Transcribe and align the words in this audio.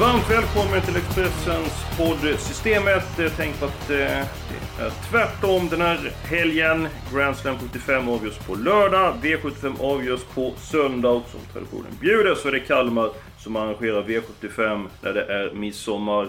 Varmt 0.00 0.30
välkommen 0.30 0.82
till 0.82 0.96
Expressens 0.96 1.84
podd 1.98 2.38
Systemet. 2.38 3.04
Tänk 3.36 3.60
på 3.60 3.64
att 3.64 3.90
eh, 3.90 3.96
det 3.96 4.82
är 4.82 4.90
tvärtom 5.10 5.68
den 5.68 5.80
här 5.80 6.12
helgen. 6.24 6.88
Grand 7.14 7.36
Slam 7.36 7.58
75 7.58 8.08
avgörs 8.08 8.38
på 8.38 8.54
lördag. 8.54 9.14
V75 9.22 9.80
avgörs 9.80 10.24
på 10.24 10.52
söndag. 10.56 11.10
Och 11.10 11.28
som 11.28 11.40
traditionen 11.52 11.90
bjuder 12.00 12.34
så 12.34 12.48
är 12.48 12.52
det 12.52 12.60
Kalmar 12.60 13.10
som 13.38 13.56
arrangerar 13.56 14.02
V75 14.02 14.86
när 15.02 15.12
det 15.12 15.24
är 15.24 15.50
midsommar. 15.54 16.28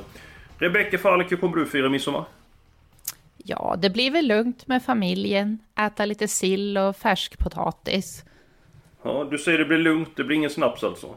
Rebecka 0.57 0.97
Falk, 0.97 1.31
hur 1.31 1.37
kommer 1.37 1.57
du 1.57 1.65
fira 1.65 1.89
midsommar? 1.89 2.25
Ja, 3.37 3.75
det 3.77 3.89
blir 3.89 4.11
väl 4.11 4.27
lugnt 4.27 4.67
med 4.67 4.83
familjen. 4.83 5.59
Äta 5.79 6.05
lite 6.05 6.27
sill 6.27 6.77
och 6.77 6.95
färskpotatis. 6.95 8.23
Ja, 9.03 9.27
du 9.31 9.37
säger 9.37 9.57
det 9.57 9.65
blir 9.65 9.77
lugnt. 9.77 10.09
Det 10.15 10.23
blir 10.23 10.37
ingen 10.37 10.49
snaps 10.49 10.83
alltså? 10.83 11.15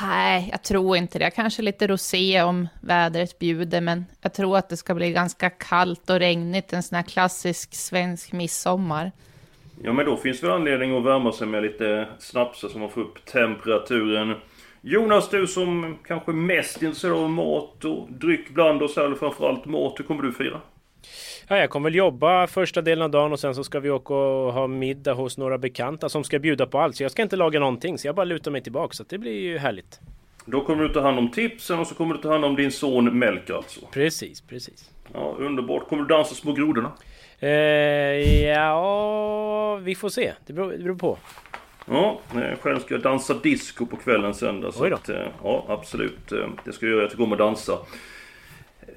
Nej, 0.00 0.48
jag 0.50 0.62
tror 0.62 0.96
inte 0.96 1.18
det. 1.18 1.30
Kanske 1.30 1.62
lite 1.62 1.86
rosé 1.86 2.42
om 2.42 2.68
vädret 2.80 3.38
bjuder, 3.38 3.80
men 3.80 4.04
jag 4.20 4.34
tror 4.34 4.58
att 4.58 4.68
det 4.68 4.76
ska 4.76 4.94
bli 4.94 5.12
ganska 5.12 5.50
kallt 5.50 6.10
och 6.10 6.18
regnigt, 6.18 6.72
en 6.72 6.82
sån 6.82 6.96
här 6.96 7.02
klassisk 7.02 7.74
svensk 7.74 8.32
midsommar. 8.32 9.12
Ja, 9.82 9.92
men 9.92 10.06
då 10.06 10.16
finns 10.16 10.40
det 10.40 10.54
anledning 10.54 10.96
att 10.96 11.04
värma 11.04 11.32
sig 11.32 11.46
med 11.46 11.62
lite 11.62 12.08
snapsar 12.18 12.68
så 12.68 12.78
man 12.78 12.90
får 12.90 13.00
upp 13.00 13.24
temperaturen. 13.24 14.34
Jonas, 14.80 15.30
du 15.30 15.46
som 15.46 15.98
kanske 16.06 16.32
mest 16.32 16.82
intresserad 16.82 17.16
av 17.18 17.30
mat 17.30 17.84
och 17.84 18.06
dryck 18.12 18.50
bland 18.50 18.82
oss, 18.82 18.96
eller 18.98 19.16
framförallt 19.16 19.64
mat, 19.64 19.94
hur 19.98 20.04
kommer 20.04 20.22
du 20.22 20.32
fira? 20.32 20.60
Ja, 21.48 21.58
jag 21.58 21.70
kommer 21.70 21.90
väl 21.90 21.94
jobba 21.94 22.46
första 22.46 22.82
delen 22.82 23.02
av 23.02 23.10
dagen 23.10 23.32
och 23.32 23.40
sen 23.40 23.54
så 23.54 23.64
ska 23.64 23.80
vi 23.80 23.90
åka 23.90 24.14
och 24.14 24.52
ha 24.52 24.66
middag 24.66 25.12
hos 25.12 25.38
några 25.38 25.58
bekanta 25.58 26.08
som 26.08 26.24
ska 26.24 26.38
bjuda 26.38 26.66
på 26.66 26.78
allt. 26.78 26.96
Så 26.96 27.02
jag 27.02 27.10
ska 27.10 27.22
inte 27.22 27.36
laga 27.36 27.60
någonting, 27.60 27.98
så 27.98 28.08
jag 28.08 28.14
bara 28.14 28.24
lutar 28.24 28.50
mig 28.50 28.62
tillbaka. 28.62 28.94
Så 28.94 29.04
det 29.08 29.18
blir 29.18 29.40
ju 29.40 29.58
härligt. 29.58 30.00
Då 30.44 30.60
kommer 30.64 30.82
du 30.82 30.88
ta 30.88 31.00
hand 31.00 31.18
om 31.18 31.30
tipsen 31.30 31.78
och 31.78 31.86
så 31.86 31.94
kommer 31.94 32.14
du 32.14 32.20
ta 32.20 32.32
hand 32.32 32.44
om 32.44 32.56
din 32.56 32.72
son 32.72 33.18
Melker 33.18 33.54
alltså? 33.54 33.80
Precis, 33.92 34.40
precis. 34.40 34.90
Ja, 35.14 35.36
underbart. 35.38 35.88
Kommer 35.88 36.02
du 36.02 36.14
dansa 36.14 36.34
Små 36.34 36.52
grodorna? 36.52 36.92
Eh, 37.38 37.50
ja, 38.44 39.76
vi 39.76 39.94
får 39.94 40.08
se. 40.08 40.32
Det 40.46 40.52
beror, 40.52 40.72
det 40.72 40.78
beror 40.78 40.96
på. 40.96 41.18
Ja, 41.86 42.20
själv 42.60 42.78
ska 42.80 42.94
jag 42.94 43.02
dansa 43.02 43.34
disco 43.34 43.86
på 43.86 43.96
kvällen 43.96 44.34
sen. 44.34 44.72
Så 44.72 44.94
att, 44.94 45.10
ja, 45.42 45.64
absolut. 45.68 46.32
Det 46.64 46.72
ska 46.72 46.86
jag 46.86 46.92
göra. 46.92 47.02
Jag 47.02 47.10
tycker 47.10 47.24
om 47.24 47.32
att 47.32 47.38
dansa. 47.38 47.78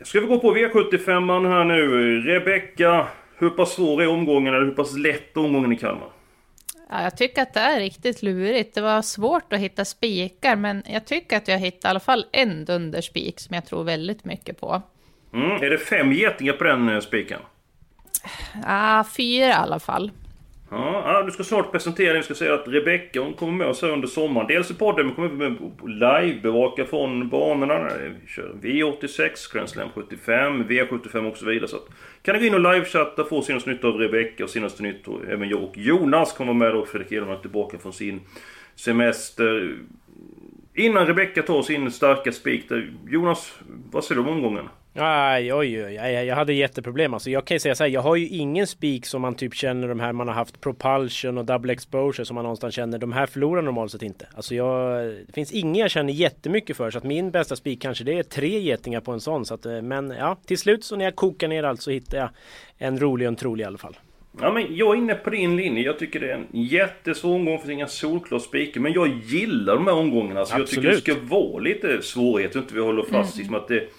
Ska 0.02 0.20
vi 0.20 0.28
gå 0.28 0.40
på 0.40 0.56
V75 0.56 1.50
här 1.50 1.64
nu? 1.64 2.22
Rebecka, 2.22 3.08
hur 3.38 3.50
pass 3.50 3.74
svår 3.74 4.02
är 4.02 4.08
omgången 4.08 4.54
eller 4.54 4.66
hur 4.66 4.72
pass 4.72 4.98
lätt 4.98 5.38
är 5.38 5.42
omgången 5.42 5.74
i 5.74 5.78
Kalmar? 5.78 6.10
Ja, 6.90 7.04
jag 7.04 7.18
tycker 7.18 7.42
att 7.42 7.54
det 7.54 7.60
är 7.60 7.80
riktigt 7.80 8.24
lurigt. 8.24 8.76
Det 8.76 8.82
var 8.82 9.02
svårt 9.02 9.54
att 9.54 9.60
hitta 9.60 9.86
spikar, 9.86 10.56
men 10.56 10.84
jag 10.86 11.06
tycker 11.06 11.38
att 11.38 11.48
jag 11.48 11.60
hittade 11.60 11.88
i 11.88 11.90
alla 11.90 12.00
fall 12.00 12.26
en 12.32 12.66
dunderspik 12.66 13.40
som 13.40 13.56
jag 13.56 13.66
tror 13.66 13.84
väldigt 13.84 14.26
mycket 14.26 14.60
på. 14.60 14.82
Mm, 15.34 15.52
är 15.52 15.70
det 15.70 15.78
fem 15.78 16.12
getingar 16.14 16.54
på 16.54 16.64
den 16.64 16.90
eh, 16.90 17.00
spiken? 17.00 17.40
Ja, 18.64 19.06
fyra 19.18 19.48
i 19.48 19.52
alla 19.52 19.80
fall. 19.80 20.12
Ja, 20.70 21.24
du 21.26 21.32
ska 21.32 21.44
snart 21.44 21.72
presentera 21.72 22.14
Vi 22.14 22.24
ska 22.24 22.34
säga 22.34 22.54
att 22.54 22.68
Rebecka 22.68 23.22
hon 23.22 23.34
kommer 23.34 23.54
med 23.54 23.68
oss 23.68 23.82
här 23.82 23.90
under 23.90 24.08
sommaren. 24.08 24.48
Dels 24.48 24.72
i 24.72 24.74
podden, 24.74 25.06
men 25.06 25.16
kommer 25.16 25.30
med 25.30 25.58
live, 25.86 26.40
bevaka 26.42 26.86
från 26.86 27.30
banorna. 27.30 27.90
Vi 28.22 28.28
kör 28.28 28.54
V86, 28.62 29.54
Grand 29.54 29.70
Slam 29.70 29.90
75, 29.96 30.64
V75 30.64 31.32
och 31.32 31.38
så 31.38 31.46
vidare. 31.46 31.68
Så 31.68 31.76
att, 31.76 31.88
kan 32.22 32.36
ni 32.36 32.42
gå 32.42 32.48
in 32.48 32.66
och 32.66 32.74
livechatta, 32.74 33.24
få 33.24 33.42
senaste 33.42 33.70
nytt 33.70 33.84
av 33.84 33.94
Rebecka 33.94 34.44
och 34.44 34.50
senaste 34.50 34.84
nytt. 34.84 35.08
Och 35.08 35.26
även 35.30 35.50
jag 35.50 35.64
och 35.64 35.78
Jonas 35.78 36.34
kommer 36.34 36.54
med 36.54 36.72
och 36.72 36.88
Fredrik 36.88 37.12
Edelman 37.12 37.42
tillbaka 37.42 37.78
från 37.78 37.94
sin 37.94 38.22
semester. 38.76 39.78
Innan 40.74 41.08
Rebecka 41.08 41.42
tar 41.42 41.62
sin 41.62 41.92
starka 41.92 42.32
spik 42.32 42.66
Jonas, 43.08 43.60
vad 43.92 44.04
säger 44.04 44.22
du 44.22 44.28
om 44.28 44.36
omgången? 44.36 44.70
Aj, 44.98 45.54
oj, 45.54 45.84
oj, 45.84 46.00
oj, 46.02 46.26
jag 46.26 46.36
hade 46.36 46.54
jätteproblem. 46.54 47.14
Alltså, 47.14 47.30
jag 47.30 47.46
kan 47.46 47.56
ju 47.56 47.60
säga 47.60 47.76
så 47.76 47.84
här, 47.84 47.92
jag 47.92 48.02
har 48.02 48.16
ju 48.16 48.28
ingen 48.28 48.68
spik 48.68 49.06
som 49.06 49.22
man 49.22 49.36
typ 49.36 49.54
känner 49.54 49.88
de 49.88 50.00
här 50.00 50.14
man 50.14 50.28
har 50.28 50.36
haft 50.36 50.62
propulsion 50.62 51.38
och 51.38 51.46
double 51.46 51.74
exposure 51.74 52.26
som 52.26 52.36
man 52.36 52.44
någonstans 52.44 52.76
känner. 52.76 52.98
De 52.98 53.12
här 53.12 53.26
förlorar 53.26 53.62
normalt 53.62 53.92
sett 53.92 54.02
inte. 54.02 54.28
Alltså 54.36 54.56
jag, 54.56 55.06
det 55.28 55.34
finns 55.34 55.52
ingen 55.52 55.76
jag 55.76 55.92
känner 55.92 56.14
jättemycket 56.14 56.78
för. 56.78 56.92
Så 56.92 56.98
att 56.98 57.04
min 57.04 57.32
bästa 57.32 57.56
spik 57.56 57.82
kanske 57.82 58.04
det 58.04 58.20
är 58.20 58.24
tre 58.24 58.60
getingar 58.60 59.02
på 59.02 59.12
en 59.12 59.20
sån. 59.20 59.46
Så 59.46 59.54
att, 59.54 59.66
eh, 59.66 59.82
men 59.82 60.10
ja, 60.10 60.38
till 60.46 60.58
slut 60.58 60.84
så 60.84 60.96
när 60.96 61.06
jag 61.06 61.16
kokar 61.16 61.48
ner 61.48 61.64
allt 61.64 61.82
så 61.82 61.92
hittar 61.92 62.18
jag 62.18 62.30
en 62.78 63.00
rolig 63.00 63.28
och 63.28 63.32
en 63.32 63.36
trolig 63.36 63.64
i 63.64 63.68
alla 63.68 63.78
fall. 63.78 63.98
Ja, 64.42 64.52
men 64.52 64.76
jag 64.76 64.96
är 64.96 64.98
inne 64.98 65.16
på 65.16 65.30
din 65.30 65.56
linje. 65.56 65.84
Jag 65.84 66.00
tycker 66.00 66.20
det 66.20 66.32
är 66.32 66.36
en 66.36 66.48
jättesvår 66.52 67.36
omgång. 67.36 67.58
Finns 67.58 67.70
inga 67.70 67.88
solklar 67.88 68.40
spikar. 68.40 68.82
Men 68.82 68.94
jag 68.94 69.08
gillar 69.08 69.76
de 69.76 69.88
här 69.88 69.94
omgångarna. 69.94 70.40
Alltså, 70.40 70.58
jag 70.58 70.68
tycker 70.68 70.90
det 70.90 70.98
ska 70.98 71.16
vara 71.22 71.60
lite 71.60 72.02
svårighet. 72.02 72.56
Inte 72.56 72.74
vi 72.74 72.80
håller 72.80 73.04
fast 73.04 73.36
mm. 73.36 73.38
liksom 73.38 73.56
att 73.56 73.68
det 73.68 73.90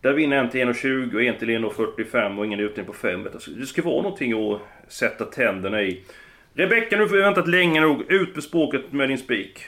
där 0.00 0.12
vinner 0.12 0.36
en 0.36 0.50
till 0.50 0.60
1,20 0.60 1.14
och 1.14 1.22
en 1.22 1.38
till 1.38 1.48
1,45 1.48 2.38
och 2.38 2.46
ingen 2.46 2.60
utdelning 2.60 2.86
på 2.86 2.98
5. 2.98 3.28
Alltså, 3.32 3.50
det 3.50 3.66
ska 3.66 3.82
vara 3.82 4.02
någonting 4.02 4.52
att 4.52 4.60
sätta 4.88 5.24
tänderna 5.24 5.82
i. 5.82 6.02
Rebecka, 6.54 6.96
nu 6.96 7.08
får 7.08 7.16
vi 7.16 7.22
väntat 7.22 7.48
länge 7.48 7.80
nog. 7.80 8.12
Ut 8.12 8.34
med 8.34 8.44
språket 8.44 8.92
med 8.92 9.08
din 9.08 9.18
spik. 9.18 9.60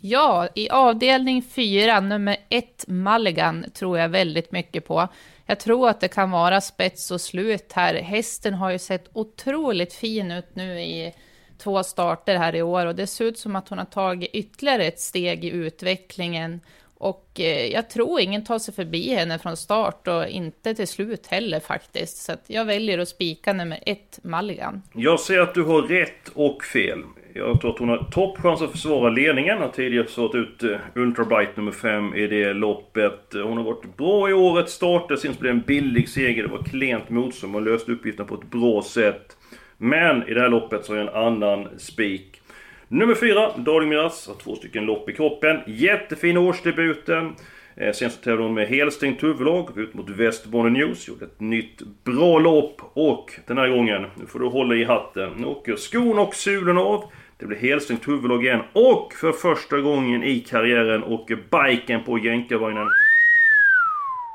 Ja, 0.00 0.48
i 0.54 0.68
avdelning 0.70 1.42
4, 1.42 2.00
nummer 2.00 2.36
1, 2.48 2.84
Mulligan, 2.86 3.64
tror 3.74 3.98
jag 3.98 4.08
väldigt 4.08 4.52
mycket 4.52 4.86
på. 4.86 5.08
Jag 5.46 5.60
tror 5.60 5.88
att 5.88 6.00
det 6.00 6.08
kan 6.08 6.30
vara 6.30 6.60
spets 6.60 7.10
och 7.10 7.20
slut 7.20 7.72
här. 7.72 7.94
Hästen 7.94 8.54
har 8.54 8.70
ju 8.70 8.78
sett 8.78 9.08
otroligt 9.12 9.94
fin 9.94 10.30
ut 10.30 10.56
nu 10.56 10.80
i 10.80 11.14
två 11.58 11.82
starter 11.82 12.36
här 12.36 12.54
i 12.54 12.62
år 12.62 12.86
och 12.86 12.94
det 12.94 13.06
ser 13.06 13.24
ut 13.24 13.38
som 13.38 13.56
att 13.56 13.68
hon 13.68 13.78
har 13.78 13.84
tagit 13.84 14.30
ytterligare 14.32 14.84
ett 14.84 15.00
steg 15.00 15.44
i 15.44 15.50
utvecklingen. 15.50 16.60
Och 16.98 17.40
eh, 17.40 17.66
jag 17.66 17.90
tror 17.90 18.20
ingen 18.20 18.44
tar 18.44 18.58
sig 18.58 18.74
förbi 18.74 19.14
henne 19.14 19.38
från 19.38 19.56
start 19.56 20.08
och 20.08 20.28
inte 20.28 20.74
till 20.74 20.88
slut 20.88 21.26
heller 21.26 21.60
faktiskt. 21.60 22.16
Så 22.16 22.32
jag 22.46 22.64
väljer 22.64 22.98
att 22.98 23.08
spika 23.08 23.52
nummer 23.52 23.78
ett, 23.86 24.18
Mulligan. 24.22 24.82
Jag 24.92 25.20
ser 25.20 25.40
att 25.40 25.54
du 25.54 25.62
har 25.62 25.82
rätt 25.82 26.28
och 26.34 26.64
fel. 26.64 27.02
Jag 27.34 27.60
tror 27.60 27.72
att 27.72 27.78
hon 27.78 27.88
har 27.88 28.08
toppchans 28.10 28.62
att 28.62 28.70
försvara 28.70 29.10
ledningen. 29.10 29.58
Har 29.58 29.68
tidigare 29.68 30.04
försvarat 30.04 30.34
ut 30.34 30.62
eh, 30.62 30.76
Ultrabright 30.94 31.56
nummer 31.56 31.72
5 31.72 32.14
i 32.14 32.26
det 32.26 32.52
loppet. 32.52 33.20
Hon 33.32 33.56
har 33.56 33.64
varit 33.64 33.96
bra 33.96 34.30
i 34.30 34.32
årets 34.32 34.72
starter. 34.72 35.16
Sen 35.16 35.34
blev 35.40 35.54
det 35.54 35.58
en 35.58 35.66
billig 35.66 36.08
seger. 36.08 36.42
Det 36.42 36.48
var 36.48 36.62
klent 36.62 37.10
motstånd. 37.10 37.54
Hon 37.54 37.64
löste 37.64 37.92
uppgiften 37.92 38.26
på 38.26 38.34
ett 38.34 38.50
bra 38.50 38.82
sätt. 38.82 39.36
Men 39.78 40.28
i 40.28 40.34
det 40.34 40.40
här 40.40 40.48
loppet 40.48 40.84
så 40.84 40.92
är 40.92 40.96
det 40.96 41.02
en 41.02 41.26
annan 41.26 41.68
spik. 41.78 42.40
Nummer 42.88 43.14
4, 43.14 43.52
Darling 43.56 43.88
Miraz, 43.88 44.28
har 44.28 44.34
två 44.34 44.56
stycken 44.56 44.84
lopp 44.84 45.08
i 45.08 45.12
kroppen. 45.12 45.60
Jättefin 45.66 46.36
årsdebuten. 46.36 47.34
Eh, 47.76 47.92
sen 47.92 48.10
så 48.10 48.20
tävlade 48.20 48.42
hon 48.42 48.54
med 48.54 48.68
helstängt 48.68 49.22
huvudlag, 49.22 49.78
ut 49.78 49.94
mot 49.94 50.10
Västerbotten 50.10 50.72
News, 50.72 51.08
gjorde 51.08 51.24
ett 51.24 51.40
nytt 51.40 51.82
bra 52.04 52.38
lopp 52.38 52.80
och 52.92 53.32
den 53.46 53.58
här 53.58 53.68
gången, 53.68 54.06
nu 54.16 54.26
får 54.26 54.38
du 54.38 54.46
hålla 54.46 54.74
i 54.74 54.84
hatten, 54.84 55.32
nu 55.36 55.46
åker 55.46 55.76
skon 55.76 56.18
och 56.18 56.34
sulen 56.34 56.78
av. 56.78 57.12
Det 57.38 57.46
blir 57.46 57.58
helstängt 57.58 58.08
huvudlag 58.08 58.44
igen 58.44 58.60
och 58.72 59.12
för 59.12 59.32
första 59.32 59.80
gången 59.80 60.24
i 60.24 60.40
karriären 60.40 61.04
åker 61.04 61.36
biken 61.36 62.04
på 62.04 62.18
jänkarvagnen. 62.18 62.88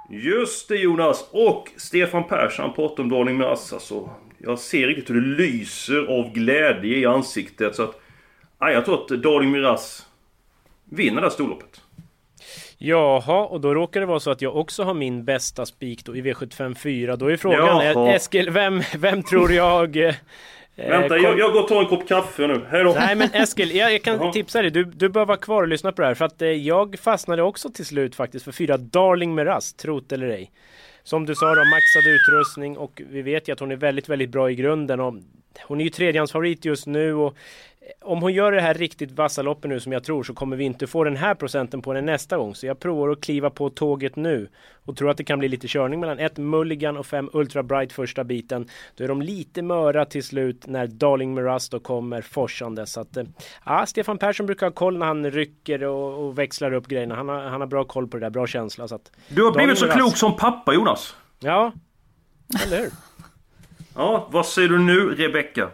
Just 0.09 0.69
det 0.69 0.75
Jonas! 0.75 1.29
Och 1.31 1.69
Stefan 1.77 2.23
Persson 2.23 2.73
pratar 2.73 3.03
om 3.03 3.09
Darling 3.09 3.37
Miraz, 3.37 3.73
alltså. 3.73 4.09
Jag 4.37 4.59
ser 4.59 4.87
riktigt 4.87 5.09
hur 5.09 5.21
det 5.21 5.43
lyser 5.43 6.19
av 6.19 6.33
glädje 6.33 6.97
i 6.97 7.05
ansiktet 7.05 7.75
så 7.75 7.83
att 7.83 8.01
Ja, 8.61 8.71
jag 8.71 8.85
tror 8.85 8.95
att 8.95 9.23
Darling 9.23 9.51
Miraz 9.51 10.05
vinner 10.85 11.21
det 11.21 11.27
här 11.27 11.33
storloppet. 11.33 11.81
Jaha, 12.77 13.45
och 13.45 13.61
då 13.61 13.73
råkar 13.73 13.99
det 13.99 14.05
vara 14.05 14.19
så 14.19 14.31
att 14.31 14.41
jag 14.41 14.55
också 14.55 14.83
har 14.83 14.93
min 14.93 15.25
bästa 15.25 15.65
spik 15.65 16.05
då 16.05 16.15
i 16.15 16.21
V75 16.21 16.75
4. 16.75 17.15
Då 17.15 17.31
är 17.31 17.37
frågan, 17.37 17.85
Jaha. 17.85 18.13
Eskil, 18.13 18.49
vem, 18.49 18.81
vem 18.97 19.23
tror 19.23 19.51
jag... 19.51 19.97
Eh, 19.97 20.15
Vänta, 20.75 21.07
kom... 21.07 21.23
jag, 21.23 21.39
jag 21.39 21.53
går 21.53 21.61
och 21.61 21.67
tar 21.67 21.81
en 21.81 21.87
kopp 21.87 22.07
kaffe 22.07 22.47
nu. 22.47 22.65
Hejdå! 22.69 22.93
Nej 22.93 23.15
men 23.15 23.29
Eskil, 23.33 23.75
jag, 23.75 23.93
jag 23.93 24.03
kan 24.03 24.15
Jaha. 24.15 24.31
tipsa 24.31 24.61
dig. 24.61 24.71
Du, 24.71 24.83
du 24.83 25.09
bör 25.09 25.25
vara 25.25 25.37
kvar 25.37 25.61
och 25.61 25.67
lyssna 25.67 25.91
på 25.91 26.01
det 26.01 26.07
här. 26.07 26.15
För 26.15 26.25
att 26.25 26.41
eh, 26.41 26.47
jag 26.47 26.99
fastnade 26.99 27.43
också 27.43 27.69
till 27.69 27.85
slut 27.85 28.15
faktiskt 28.15 28.45
för 28.45 28.51
fyra 28.51 28.77
Darling 28.77 29.35
Miraz, 29.35 29.73
trot 29.73 30.11
eller 30.11 30.27
ej. 30.27 30.51
som 31.03 31.25
du 31.25 31.35
sa 31.35 31.55
då, 31.55 31.63
maxad 31.63 32.13
utrustning 32.13 32.77
och 32.77 33.01
vi 33.09 33.21
vet 33.21 33.47
ju 33.47 33.53
att 33.53 33.59
hon 33.59 33.71
är 33.71 33.75
väldigt, 33.75 34.09
väldigt 34.09 34.29
bra 34.29 34.51
i 34.51 34.55
grunden. 34.55 34.99
Och 34.99 35.13
hon 35.63 35.79
är 35.79 35.83
ju 35.83 35.89
tredjehandsfavorit 35.89 36.65
just 36.65 36.87
nu 36.87 37.13
och 37.13 37.35
om 38.01 38.21
hon 38.21 38.33
gör 38.33 38.51
det 38.51 38.61
här 38.61 38.73
riktigt 38.73 39.11
vassa 39.11 39.41
loppet 39.41 39.69
nu 39.69 39.79
som 39.79 39.91
jag 39.91 40.03
tror 40.03 40.23
så 40.23 40.33
kommer 40.33 40.57
vi 40.57 40.63
inte 40.63 40.87
få 40.87 41.03
den 41.03 41.15
här 41.15 41.35
procenten 41.35 41.81
på 41.81 41.93
den 41.93 42.05
nästa 42.05 42.37
gång. 42.37 42.55
Så 42.55 42.65
jag 42.65 42.79
provar 42.79 43.09
att 43.09 43.21
kliva 43.21 43.49
på 43.49 43.69
tåget 43.69 44.15
nu 44.15 44.49
och 44.85 44.97
tror 44.97 45.09
att 45.09 45.17
det 45.17 45.23
kan 45.23 45.39
bli 45.39 45.47
lite 45.47 45.67
körning 45.67 45.99
mellan 45.99 46.19
ett 46.19 46.37
Mulligan 46.37 46.97
och 46.97 47.05
fem 47.05 47.29
Ultra 47.33 47.63
Bright 47.63 47.93
första 47.93 48.23
biten. 48.23 48.69
Då 48.95 49.03
är 49.03 49.07
de 49.07 49.21
lite 49.21 49.61
möra 49.61 50.05
till 50.05 50.23
slut 50.23 50.67
när 50.67 50.87
Darling 50.87 51.33
Miraz 51.33 51.69
då 51.69 51.79
kommer 51.79 52.21
forsande. 52.21 52.85
Så 52.85 53.01
att, 53.01 53.17
eh, 53.17 53.23
ja, 53.65 53.85
Stefan 53.85 54.17
Persson 54.17 54.45
brukar 54.45 54.65
ha 54.65 54.71
koll 54.71 54.97
när 54.97 55.05
han 55.05 55.31
rycker 55.31 55.83
och, 55.83 56.25
och 56.25 56.37
växlar 56.37 56.73
upp 56.73 56.87
grejerna. 56.87 57.15
Han 57.15 57.29
har, 57.29 57.41
han 57.41 57.61
har 57.61 57.67
bra 57.67 57.83
koll 57.83 58.07
på 58.07 58.17
det 58.17 58.25
där, 58.25 58.29
bra 58.29 58.47
känsla. 58.47 58.87
Så 58.87 58.95
att, 58.95 59.11
du 59.27 59.43
har 59.43 59.51
blivit 59.51 59.77
så 59.77 59.85
Miraz... 59.85 59.97
klok 59.97 60.17
som 60.17 60.37
pappa 60.37 60.73
Jonas! 60.73 61.15
Ja, 61.39 61.71
eller 62.65 62.77
hur? 62.77 62.91
ja, 63.95 64.27
vad 64.31 64.45
säger 64.45 64.69
du 64.69 64.79
nu 64.79 65.15
Rebecka? 65.15 65.69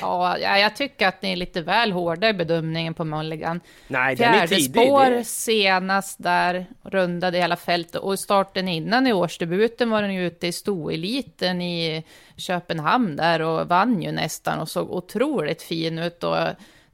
Ja, 0.00 0.38
jag 0.38 0.76
tycker 0.76 1.08
att 1.08 1.22
ni 1.22 1.32
är 1.32 1.36
lite 1.36 1.62
väl 1.62 1.92
hårda 1.92 2.28
i 2.28 2.32
bedömningen 2.32 2.94
på 2.94 3.04
Mulligan. 3.04 3.60
Nej, 3.88 4.16
den 4.16 4.34
är 4.34 4.46
tidig. 4.46 4.64
spår 4.64 5.10
det... 5.10 5.24
senast 5.24 6.22
där, 6.22 6.66
rundade 6.82 7.38
hela 7.38 7.56
fältet. 7.56 8.00
Och 8.00 8.18
starten 8.18 8.68
innan 8.68 9.06
i 9.06 9.12
årsdebuten 9.12 9.90
var 9.90 10.02
den 10.02 10.14
ju 10.14 10.26
ute 10.26 10.46
i 10.46 10.52
stoeliten 10.52 11.62
i 11.62 12.04
Köpenhamn 12.36 13.16
där 13.16 13.40
och 13.40 13.68
vann 13.68 14.02
ju 14.02 14.12
nästan 14.12 14.58
och 14.58 14.68
såg 14.68 14.90
otroligt 14.90 15.62
fin 15.62 15.98
ut. 15.98 16.24
Och 16.24 16.36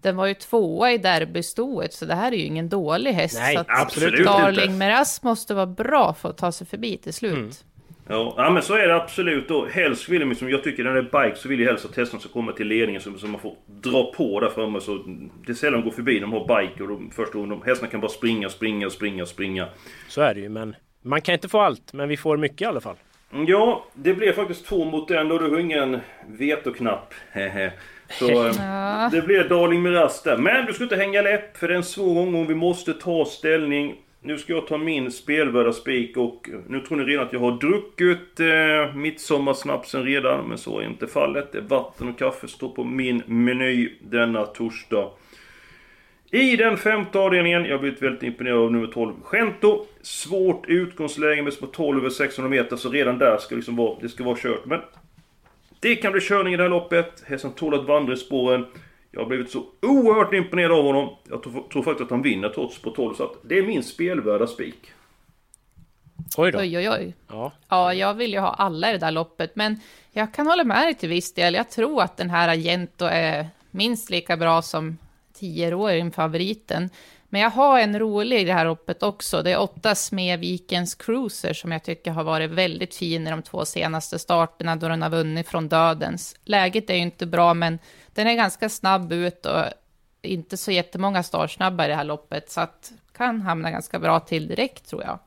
den 0.02 0.17
var 0.17 0.26
ju 0.26 0.35
tvåa 0.35 0.93
i 0.93 0.99
derbystoet, 0.99 1.93
så 1.93 2.05
det 2.05 2.14
här 2.14 2.32
är 2.32 2.37
ju 2.37 2.44
ingen 2.44 2.69
dålig 2.69 3.12
häst. 3.12 3.38
Nej, 3.38 3.56
så 3.56 3.64
absolut 3.69 4.26
Darling 4.26 4.64
inte. 4.64 4.76
Meras 4.76 5.23
måste 5.23 5.55
vara 5.55 5.67
bra 5.67 6.14
för 6.14 6.31
att 6.31 6.38
ta 6.38 6.52
sig 6.52 6.67
förbi 6.67 6.96
till 6.96 7.14
slut. 7.14 7.32
Mm. 7.32 7.52
Ja, 8.08 8.34
ja 8.37 8.50
men 8.50 8.62
så 8.62 8.75
är 8.75 8.88
det 8.88 8.96
absolut. 8.96 9.50
Och 9.50 9.69
helst 9.69 10.08
vill 10.08 10.28
liksom, 10.28 10.50
jag 10.50 10.64
tycker 10.64 10.84
när 10.84 10.93
det 10.93 10.99
är 10.99 11.25
bike 11.25 11.37
så 11.37 11.49
vill 11.49 11.60
jag 11.60 11.69
helst 11.69 11.84
att 11.84 11.96
hästarna 11.96 12.20
ska 12.20 12.32
komma 12.32 12.52
till 12.52 12.66
ledningen 12.66 13.02
så, 13.02 13.19
så 13.19 13.26
man 13.26 13.40
får 13.40 13.54
dra 13.66 14.12
på 14.12 14.40
där 14.40 14.49
framme. 14.49 14.81
Så 14.81 15.04
det 15.46 15.52
är 15.52 15.54
sällan 15.54 15.81
de 15.81 15.84
går 15.84 15.94
förbi 15.94 16.19
de 16.19 16.32
har 16.32 16.60
bike 16.60 16.82
och 16.82 16.88
de, 16.88 17.10
först 17.10 17.34
och 17.34 17.49
de, 17.49 17.62
hästarna 17.62 17.90
kan 17.90 18.00
bara 18.00 18.10
springa, 18.10 18.49
springa, 18.49 18.90
springa, 18.90 19.26
springa. 19.26 19.69
Så 20.08 20.20
är 20.20 20.34
det 20.34 20.40
ju, 20.40 20.49
men 20.49 20.76
man 21.02 21.20
kan 21.20 21.32
inte 21.32 21.49
få 21.49 21.60
allt, 21.60 21.93
men 21.93 22.08
vi 22.08 22.16
får 22.16 22.37
mycket 22.37 22.60
i 22.60 22.64
alla 22.64 22.81
fall. 22.81 22.96
Mm, 23.32 23.46
ja, 23.46 23.84
det 23.94 24.14
blev 24.14 24.32
faktiskt 24.32 24.66
två 24.66 24.84
mot 24.84 25.10
en 25.10 25.32
och 25.32 25.38
du 25.38 25.50
har 25.50 25.58
ingen 25.58 26.00
vetoknapp. 26.26 27.14
Så 28.08 28.31
ja. 28.58 29.08
det 29.12 29.22
blir 29.22 29.44
Darling 29.44 29.82
Miraz 29.82 30.22
där. 30.22 30.37
Men 30.37 30.66
du 30.66 30.72
ska 30.72 30.82
inte 30.82 30.96
hänga 30.96 31.22
läpp, 31.22 31.56
för 31.56 31.69
det 31.69 31.75
är 31.75 31.76
en 31.76 31.84
svår 31.84 32.22
omgång. 32.22 32.46
Vi 32.46 32.54
måste 32.54 32.93
ta 32.93 33.25
ställning. 33.25 33.96
Nu 34.25 34.39
ska 34.39 34.53
jag 34.53 34.67
ta 34.67 34.79
min 34.79 35.11
spelvärda 35.11 35.73
spik 35.73 36.17
och 36.17 36.49
nu 36.69 36.81
tror 36.81 36.99
ni 36.99 37.05
redan 37.05 37.27
att 37.27 37.33
jag 37.33 37.41
har 37.41 37.53
druckit 37.53 38.41
eh, 38.41 38.97
midsommarsnapsen 38.97 40.05
redan, 40.05 40.49
men 40.49 40.59
så 40.59 40.81
är 40.81 40.85
inte 40.85 41.07
fallet. 41.07 41.53
Det 41.53 41.59
är 41.59 41.63
vatten 41.63 42.09
och 42.09 42.19
kaffe 42.19 42.49
står 42.49 42.69
på 42.69 42.85
min 42.85 43.23
meny 43.27 43.93
denna 44.01 44.47
torsdag. 44.47 45.11
I 46.31 46.57
den 46.57 46.77
femte 46.77 47.19
avdelningen, 47.19 47.65
jag 47.65 47.73
har 47.73 47.79
blivit 47.79 48.03
väldigt 48.03 48.23
imponerad 48.23 48.59
av 48.59 48.73
nummer 48.73 48.87
12, 48.87 49.15
Gento. 49.33 49.87
Svårt 50.03 50.69
utgångsläge 50.69 51.43
med 51.43 51.53
små 51.53 51.67
12 51.67 51.99
över 51.99 52.11
600 52.11 52.51
meter, 52.51 52.77
så 52.77 52.91
redan 52.91 53.19
där 53.19 53.39
ska 53.39 53.55
liksom 53.55 53.77
vara, 53.77 53.99
det 54.01 54.09
ska 54.09 54.25
vara 54.25 54.37
kört. 54.37 54.65
Men 54.65 54.81
det 55.81 55.97
kan 55.97 56.13
bli 56.13 56.21
körning 56.21 56.55
i 56.55 56.57
det 56.57 56.63
här 56.63 56.71
loppet. 56.71 57.25
Hästen 57.27 57.53
tål 57.53 57.75
att 57.75 57.87
vandra 57.87 58.13
i 58.13 58.17
spåren. 58.17 58.67
Jag 59.12 59.20
har 59.20 59.29
blivit 59.29 59.50
så 59.50 59.64
oerhört 59.82 60.35
imponerad 60.35 60.73
av 60.73 60.85
honom. 60.85 61.17
Jag 61.29 61.43
tror, 61.43 61.69
tror 61.73 61.82
faktiskt 61.82 62.05
att 62.05 62.11
han 62.11 62.23
vinner 62.23 62.49
trots 62.49 62.82
på 62.82 62.91
12, 62.91 63.14
så 63.14 63.25
att 63.25 63.37
det 63.43 63.59
är 63.59 63.62
min 63.62 63.82
spelvärda 63.82 64.47
spik. 64.47 64.93
Oj 66.37 66.53
då. 66.53 66.59
Oj, 66.59 66.79
oj, 66.79 66.91
oj. 66.91 67.14
Ja. 67.29 67.53
ja, 67.69 67.94
jag 67.94 68.14
vill 68.14 68.32
ju 68.32 68.38
ha 68.38 68.49
alla 68.55 68.91
i 68.91 68.93
det 68.93 68.99
där 68.99 69.11
loppet, 69.11 69.56
men 69.56 69.81
jag 70.12 70.35
kan 70.35 70.47
hålla 70.47 70.64
med 70.64 70.87
dig 70.87 70.94
till 70.94 71.09
viss 71.09 71.35
del. 71.35 71.55
Jag 71.55 71.70
tror 71.70 72.03
att 72.03 72.17
den 72.17 72.31
här 72.31 72.49
Agento 72.49 73.05
är 73.05 73.49
minst 73.70 74.11
lika 74.11 74.37
bra 74.37 74.62
som 74.62 74.99
10-åringen, 75.38 76.11
favoriten. 76.11 76.91
Men 77.32 77.40
jag 77.40 77.50
har 77.50 77.81
en 77.81 77.99
rolig 77.99 78.40
i 78.40 78.44
det 78.44 78.52
här 78.52 78.64
loppet 78.64 79.02
också. 79.02 79.43
Det 79.43 79.50
är 79.50 79.61
åtta 79.61 79.94
Smedvikens 79.94 80.94
Cruiser 80.94 81.52
som 81.52 81.73
jag 81.73 81.84
tycker 81.84 82.11
har 82.11 82.25
varit 82.25 82.50
väldigt 82.50 82.94
fin 82.94 83.26
i 83.26 83.31
de 83.31 83.43
två 83.43 83.64
senaste 83.64 84.19
starterna 84.19 84.76
då 84.76 84.88
den 84.88 85.02
har 85.02 85.11
vunnit 85.11 85.49
från 85.49 85.69
dödens. 85.69 86.37
Läget 86.44 86.90
är 86.90 86.94
ju 86.94 87.00
inte 87.00 87.26
bra, 87.26 87.55
men 87.55 87.79
den 88.14 88.26
är 88.26 88.34
ganska 88.34 88.69
snabb 88.69 89.12
ut 89.12 89.46
och 89.46 89.64
inte 90.23 90.56
så 90.56 90.70
jättemånga 90.70 91.23
startsnabba 91.23 91.84
i 91.84 91.88
det 91.88 91.94
här 91.94 92.05
loppet, 92.05 92.50
så 92.50 92.61
att 92.61 92.93
kan 93.17 93.40
hamna 93.40 93.70
ganska 93.70 93.99
bra 93.99 94.20
till 94.20 94.49
direkt 94.49 94.88
tror 94.88 95.02
jag. 95.02 95.19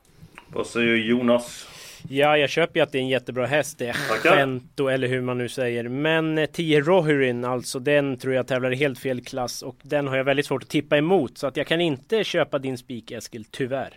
Vad 0.48 0.66
säger 0.66 0.96
Jonas? 0.96 1.66
Ja, 2.10 2.38
jag 2.38 2.50
köper 2.50 2.80
ju 2.80 2.82
att 2.82 2.92
det 2.92 2.98
är 2.98 3.02
en 3.02 3.08
jättebra 3.08 3.46
häst. 3.46 3.78
Det 3.78 3.86
är 3.86 3.92
Fento 3.92 4.88
eller 4.88 5.08
hur 5.08 5.20
man 5.20 5.38
nu 5.38 5.48
säger. 5.48 5.88
Men 5.88 6.46
10 6.52 6.78
eh, 6.78 6.84
Rohiryn, 6.84 7.44
alltså 7.44 7.78
den 7.78 8.18
tror 8.18 8.34
jag 8.34 8.46
tävlar 8.46 8.72
i 8.72 8.76
helt 8.76 8.98
fel 8.98 9.24
klass 9.24 9.62
och 9.62 9.76
den 9.82 10.08
har 10.08 10.16
jag 10.16 10.24
väldigt 10.24 10.46
svårt 10.46 10.62
att 10.62 10.68
tippa 10.68 10.96
emot. 10.96 11.38
Så 11.38 11.46
att 11.46 11.56
jag 11.56 11.66
kan 11.66 11.80
inte 11.80 12.24
köpa 12.24 12.58
din 12.58 12.78
spik 12.78 13.10
Eskil, 13.10 13.44
tyvärr. 13.50 13.90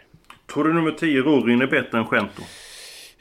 Tror 0.54 0.64
du 0.64 0.74
nummer 0.74 0.92
10 0.92 1.22
Rohiryn 1.22 1.62
är 1.62 1.68
bättre 1.68 1.98
än 1.98 2.06
Gento? 2.12 2.42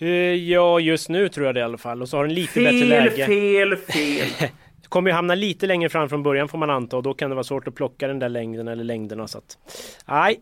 Uh, 0.03 0.09
ja, 0.35 0.81
just 0.81 1.09
nu 1.09 1.29
tror 1.29 1.47
jag 1.47 1.55
det 1.55 1.61
i 1.61 1.65
alla 1.65 1.79
fall. 1.79 2.03
Och 2.03 2.09
så 2.09 2.17
har 2.17 2.25
den 2.25 2.35
lite 2.35 2.53
fel, 2.53 2.65
bättre 2.65 2.87
läge. 2.87 3.27
Fel, 3.27 3.77
fel, 3.77 4.27
fel! 4.27 4.49
kommer 4.89 5.11
ju 5.11 5.15
hamna 5.15 5.35
lite 5.35 5.67
längre 5.67 5.89
fram 5.89 6.09
från 6.09 6.23
början 6.23 6.49
får 6.49 6.59
man 6.59 6.71
anta 6.71 6.97
och 6.97 7.03
då 7.03 7.15
kan 7.15 7.31
det 7.31 7.35
vara 7.35 7.45
svårt 7.45 7.69
att 7.69 7.75
plocka 7.75 8.09
den 8.09 8.19
där 8.19 8.29
längden 8.29 8.69
eller 8.69 8.85
längderna 8.85 9.29
så 9.29 9.39
att... 9.39 9.59
Nej. 10.07 10.41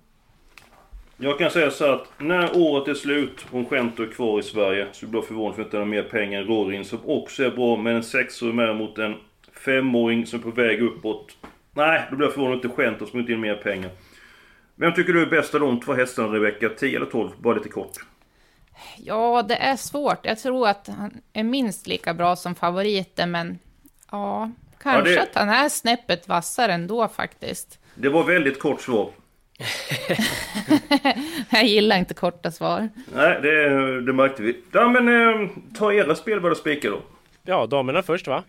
Jag 1.18 1.38
kan 1.38 1.50
säga 1.50 1.70
så 1.70 1.92
att 1.92 2.08
när 2.18 2.56
året 2.56 2.88
är 2.88 2.94
slut 2.94 3.46
och 3.50 3.72
Gento 3.72 4.02
är 4.02 4.06
kvar 4.06 4.40
i 4.40 4.42
Sverige 4.42 4.86
så 4.92 5.06
blir 5.06 5.20
jag 5.20 5.26
förvånad 5.28 5.54
för 5.54 5.62
att 5.62 5.66
inte 5.66 5.78
har 5.78 5.84
mer 5.84 6.02
pengar 6.02 6.40
än 6.40 6.46
Rorin 6.46 6.84
som 6.84 6.98
också 7.04 7.44
är 7.44 7.50
bra 7.50 7.76
med 7.76 7.96
en 7.96 8.02
sexåring 8.02 8.56
med 8.56 8.76
mot 8.76 8.98
en 8.98 9.14
femåring 9.52 10.26
som 10.26 10.38
är 10.38 10.42
på 10.42 10.50
väg 10.50 10.82
uppåt. 10.82 11.36
Nej, 11.74 12.02
då 12.10 12.16
blir 12.16 12.26
jag 12.26 12.34
förvånad 12.34 12.64
inte 12.64 12.82
Gento 12.82 13.06
som 13.06 13.20
inte 13.20 13.32
in 13.32 13.40
mer 13.40 13.56
pengar. 13.56 13.90
Vem 14.74 14.94
tycker 14.94 15.12
du 15.12 15.22
är 15.22 15.26
bäst 15.26 15.54
av 15.54 15.60
de 15.60 15.80
två 15.80 15.94
hästarna 15.94 16.34
Rebecka? 16.34 16.68
10 16.68 16.96
eller 16.96 17.06
12? 17.06 17.30
Bara 17.38 17.54
lite 17.54 17.68
kort. 17.68 17.92
Ja, 18.98 19.42
det 19.42 19.56
är 19.56 19.76
svårt. 19.76 20.26
Jag 20.26 20.38
tror 20.38 20.68
att 20.68 20.88
han 20.98 21.20
är 21.32 21.42
minst 21.42 21.86
lika 21.86 22.14
bra 22.14 22.36
som 22.36 22.54
favoriten, 22.54 23.30
men 23.30 23.58
Ja, 24.10 24.50
kanske 24.82 25.10
ja, 25.10 25.16
det... 25.16 25.22
att 25.22 25.34
han 25.34 25.48
är 25.48 25.68
snäppet 25.68 26.28
vassare 26.28 26.72
ändå 26.72 27.08
faktiskt. 27.08 27.78
Det 27.94 28.08
var 28.08 28.24
väldigt 28.24 28.60
kort 28.60 28.80
svar. 28.80 29.10
jag 31.50 31.64
gillar 31.64 31.98
inte 31.98 32.14
korta 32.14 32.50
svar. 32.50 32.88
Nej, 33.14 33.38
det, 33.42 34.00
det 34.00 34.12
märkte 34.12 34.42
vi. 34.42 34.62
Ja, 34.72 34.88
men 34.88 35.08
eh, 35.08 35.48
ta 35.78 35.92
era 35.92 36.14
spelbara 36.14 36.54
spikar 36.54 36.90
då. 36.90 37.00
Ja, 37.42 37.66
damerna 37.66 38.02
först 38.02 38.26
va? 38.26 38.42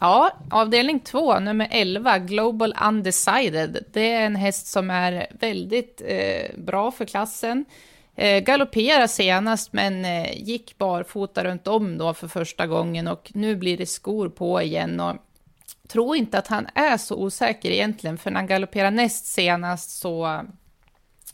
Ja, 0.00 0.30
avdelning 0.50 1.00
2, 1.00 1.38
nummer 1.40 1.68
11, 1.70 2.18
Global 2.18 2.74
Undecided. 2.88 3.84
Det 3.92 4.12
är 4.12 4.26
en 4.26 4.36
häst 4.36 4.66
som 4.66 4.90
är 4.90 5.26
väldigt 5.40 6.02
eh, 6.06 6.58
bra 6.58 6.90
för 6.90 7.04
klassen. 7.04 7.64
Eh, 8.16 8.40
galopperade 8.40 9.08
senast, 9.08 9.72
men 9.72 10.04
eh, 10.04 10.42
gick 10.42 10.78
barfota 10.78 11.44
runt 11.44 11.66
om 11.66 11.98
då 11.98 12.14
för 12.14 12.28
första 12.28 12.66
gången 12.66 13.08
och 13.08 13.30
nu 13.34 13.56
blir 13.56 13.76
det 13.76 13.86
skor 13.86 14.28
på 14.28 14.62
igen. 14.62 15.00
Och 15.00 15.16
tror 15.92 16.16
inte 16.16 16.38
att 16.38 16.46
han 16.46 16.66
är 16.74 16.96
så 16.96 17.16
osäker 17.16 17.70
egentligen, 17.70 18.18
för 18.18 18.30
när 18.30 18.40
han 18.40 18.46
galopperade 18.46 18.96
näst 18.96 19.26
senast 19.26 19.90
så 20.00 20.26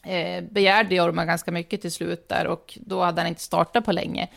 eh, 0.04 0.44
begärde 0.50 0.94
Jorma 0.94 1.24
ganska 1.24 1.52
mycket 1.52 1.80
till 1.80 1.92
slut 1.92 2.28
där 2.28 2.46
och 2.46 2.78
då 2.80 3.00
hade 3.02 3.20
han 3.20 3.28
inte 3.28 3.40
startat 3.40 3.84
på 3.84 3.92
länge. 3.92 4.28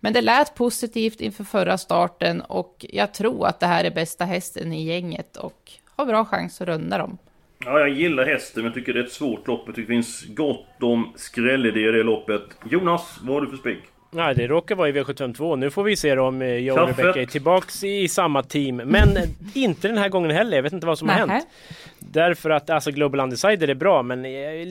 Men 0.00 0.12
det 0.12 0.20
lät 0.20 0.54
positivt 0.54 1.20
inför 1.20 1.44
förra 1.44 1.78
starten 1.78 2.40
och 2.40 2.86
jag 2.88 3.14
tror 3.14 3.46
att 3.46 3.60
det 3.60 3.66
här 3.66 3.84
är 3.84 3.90
bästa 3.90 4.24
hästen 4.24 4.72
i 4.72 4.84
gänget 4.84 5.36
och 5.36 5.72
har 5.96 6.06
bra 6.06 6.24
chans 6.24 6.60
att 6.60 6.68
runda 6.68 6.98
dem. 6.98 7.18
Ja, 7.64 7.78
jag 7.78 7.88
gillar 7.88 8.26
hästen, 8.26 8.62
men 8.62 8.64
jag 8.64 8.74
tycker 8.74 8.92
det 8.92 9.00
är 9.00 9.04
ett 9.04 9.12
svårt 9.12 9.46
lopp. 9.46 9.62
Jag 9.66 9.74
tycker 9.74 9.88
det 9.88 9.94
finns 9.94 10.24
gott 10.28 10.82
om 10.82 11.12
skrällidéer 11.16 11.94
i 11.94 11.98
det 11.98 12.02
loppet. 12.02 12.42
Jonas, 12.70 13.18
vad 13.22 13.34
har 13.34 13.40
du 13.40 13.50
för 13.50 13.56
spik? 13.56 13.82
Nej, 14.16 14.34
det 14.34 14.46
råkar 14.46 14.74
vara 14.74 14.88
i 14.88 14.92
V752. 14.92 15.56
Nu 15.56 15.70
får 15.70 15.82
vi 15.84 15.96
se 15.96 16.18
om 16.18 16.42
eh, 16.42 16.48
jag 16.48 16.78
och 16.82 16.88
Rebecka 16.88 17.22
är 17.22 17.26
tillbaks 17.26 17.84
i 17.84 18.08
samma 18.08 18.42
team. 18.42 18.76
Men 18.76 19.16
eh, 19.16 19.22
inte 19.54 19.88
den 19.88 19.98
här 19.98 20.08
gången 20.08 20.30
heller. 20.30 20.56
Jag 20.56 20.62
vet 20.62 20.72
inte 20.72 20.86
vad 20.86 20.98
som 20.98 21.08
har 21.08 21.16
hänt. 21.16 21.46
Därför 22.10 22.50
att 22.50 22.70
alltså 22.70 22.90
Global 22.90 23.20
Undecided 23.20 23.70
är 23.70 23.74
bra, 23.74 24.02
men 24.02 24.24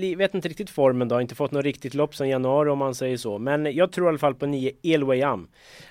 jag 0.10 0.18
vet 0.18 0.36
inte 0.36 0.48
riktigt 0.48 0.70
formen 0.70 1.08
då. 1.08 1.16
Har 1.16 1.22
inte 1.22 1.36
fått 1.36 1.52
något 1.52 1.64
riktigt 1.64 1.94
lopp 1.94 2.16
sedan 2.16 2.30
januari 2.30 2.70
om 2.70 2.78
man 2.78 2.96
säger 2.96 3.18
så. 3.18 3.38
Men 3.38 3.76
jag 3.76 3.92
tror 3.92 4.08
i 4.08 4.10
alla 4.10 4.18
fall 4.18 4.36
på 4.36 4.46
9 4.46 4.72
Elway 4.84 5.22
Am. 5.22 5.48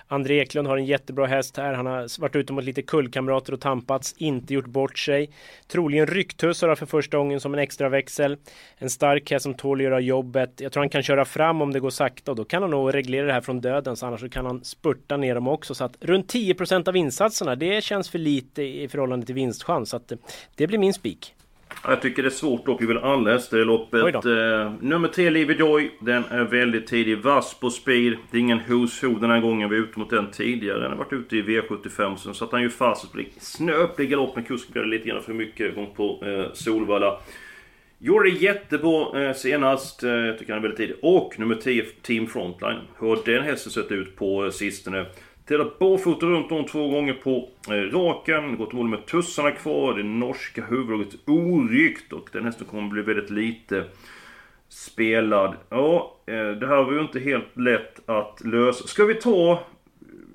André 0.08 0.40
Eklund 0.40 0.68
har 0.68 0.76
en 0.76 0.84
jättebra 0.84 1.26
häst 1.26 1.56
här. 1.56 1.74
Han 1.74 1.86
har 1.86 2.20
varit 2.20 2.36
ute 2.36 2.52
mot 2.52 2.64
lite 2.64 2.82
kullkamrater 2.82 3.52
och 3.52 3.60
tampats, 3.60 4.14
inte 4.18 4.54
gjort 4.54 4.66
bort 4.66 4.98
sig. 4.98 5.30
Troligen 5.68 6.06
rycktussar 6.06 6.74
för 6.74 6.86
första 6.86 7.16
gången 7.16 7.40
som 7.40 7.54
en 7.54 7.60
extra 7.60 7.88
växel. 7.88 8.36
En 8.78 8.90
stark 8.90 9.30
häst 9.30 9.42
som 9.42 9.54
tål 9.54 9.78
att 9.78 9.84
göra 9.84 10.00
jobbet. 10.00 10.60
Jag 10.60 10.72
tror 10.72 10.80
han 10.80 10.88
kan 10.88 11.02
köra 11.02 11.24
fram 11.24 11.62
om 11.62 11.72
det 11.72 11.80
går 11.80 11.90
sakta 11.90 12.30
och 12.30 12.36
då 12.36 12.44
kan 12.44 12.62
han 12.62 12.70
nog 12.70 12.94
reglera 12.94 13.26
det 13.26 13.32
här 13.32 13.40
från 13.40 13.60
dödens. 13.60 14.02
Annars 14.02 14.20
så 14.20 14.28
kan 14.28 14.46
han 14.46 14.64
spurta 14.64 15.16
ner 15.16 15.34
dem 15.34 15.48
också. 15.48 15.74
Så 15.74 15.84
att 15.84 15.96
runt 16.00 16.34
10% 16.34 16.88
av 16.88 16.96
insatserna, 16.96 17.56
det 17.56 17.84
känns 17.84 18.10
för 18.10 18.18
lite 18.18 18.62
i 18.62 18.88
förhållande 18.88 19.26
till 19.26 19.34
vinstchans. 19.34 19.90
Så 19.90 19.96
att 19.96 20.12
eh, 20.12 20.18
det 20.54 20.66
blir 20.66 20.78
min 20.78 20.94
spik. 20.94 21.33
Jag 21.82 22.02
tycker 22.02 22.22
det 22.22 22.28
är 22.28 22.30
svårt 22.30 22.66
lopp. 22.66 22.82
Vi 22.82 22.86
vill 22.86 22.98
alla 22.98 23.32
hästar 23.32 23.58
i 23.58 23.64
loppet. 23.64 24.14
Eh, 24.14 24.72
nummer 24.80 25.08
tre, 25.08 25.30
Livy 25.30 25.54
Joy. 25.54 25.90
Den 26.00 26.24
är 26.30 26.44
väldigt 26.44 26.86
tidig. 26.86 27.18
Vass 27.18 27.54
på 27.60 27.70
speed. 27.70 28.16
Det 28.30 28.36
är 28.36 28.40
ingen 28.40 28.60
who's 28.60 29.06
who 29.06 29.18
den 29.18 29.30
här 29.30 29.40
gången. 29.40 29.70
Vi 29.70 29.80
var 29.80 29.86
ute 29.86 29.98
mot 29.98 30.10
den 30.10 30.30
tidigare. 30.30 30.78
Den 30.78 30.90
har 30.90 30.98
varit 30.98 31.12
ute 31.12 31.36
i 31.36 31.42
V75. 31.42 32.16
Sen 32.16 32.34
satt 32.34 32.52
han 32.52 32.62
ju 32.62 32.70
fast. 32.70 33.06
Snöplig 33.38 34.10
galopp 34.10 34.36
med 34.36 34.46
kusken 34.46 34.72
blev 34.72 34.86
lite 34.86 35.08
grann 35.08 35.22
för 35.22 35.32
mycket 35.32 35.74
gång 35.74 35.94
på 35.96 36.24
eh, 36.26 36.52
Solvalla. 36.52 37.18
Gjorde 37.98 38.30
det 38.30 38.36
jättebra 38.36 39.24
eh, 39.24 39.34
senast. 39.34 40.02
Eh, 40.02 40.10
jag 40.10 40.38
tycker 40.38 40.52
han 40.52 40.64
är 40.64 40.68
väldigt 40.68 40.78
tidig. 40.78 40.96
Och 41.02 41.38
nummer 41.38 41.54
10, 41.54 41.84
Team 42.02 42.26
Frontline. 42.26 42.80
Hur 42.98 43.08
har 43.08 43.18
den 43.24 43.44
hästen 43.44 43.72
sett 43.72 43.92
ut 43.92 44.16
på 44.16 44.44
eh, 44.44 44.50
sistone? 44.50 45.06
Tävlat 45.46 45.78
barfota 45.78 46.26
runt 46.26 46.52
om 46.52 46.66
två 46.66 46.88
gånger 46.88 47.14
på 47.14 47.48
eh, 47.68 47.72
raken. 47.72 48.56
Gått 48.56 48.72
mål 48.72 48.88
med 48.88 49.06
tussarna 49.06 49.50
kvar. 49.50 49.94
Det 49.94 50.02
norska 50.02 50.64
huvudlaget 50.64 51.14
orykt. 51.26 52.12
Och 52.12 52.28
den 52.32 52.44
hästen 52.44 52.66
kommer 52.66 52.88
bli 52.88 53.02
väldigt 53.02 53.30
lite 53.30 53.84
spelad. 54.68 55.56
Ja, 55.68 56.16
eh, 56.26 56.34
det 56.34 56.66
här 56.66 56.84
var 56.84 56.92
ju 56.92 57.00
inte 57.00 57.20
helt 57.20 57.56
lätt 57.56 58.08
att 58.08 58.40
lösa. 58.44 58.86
Ska 58.86 59.04
vi 59.04 59.14
ta 59.14 59.64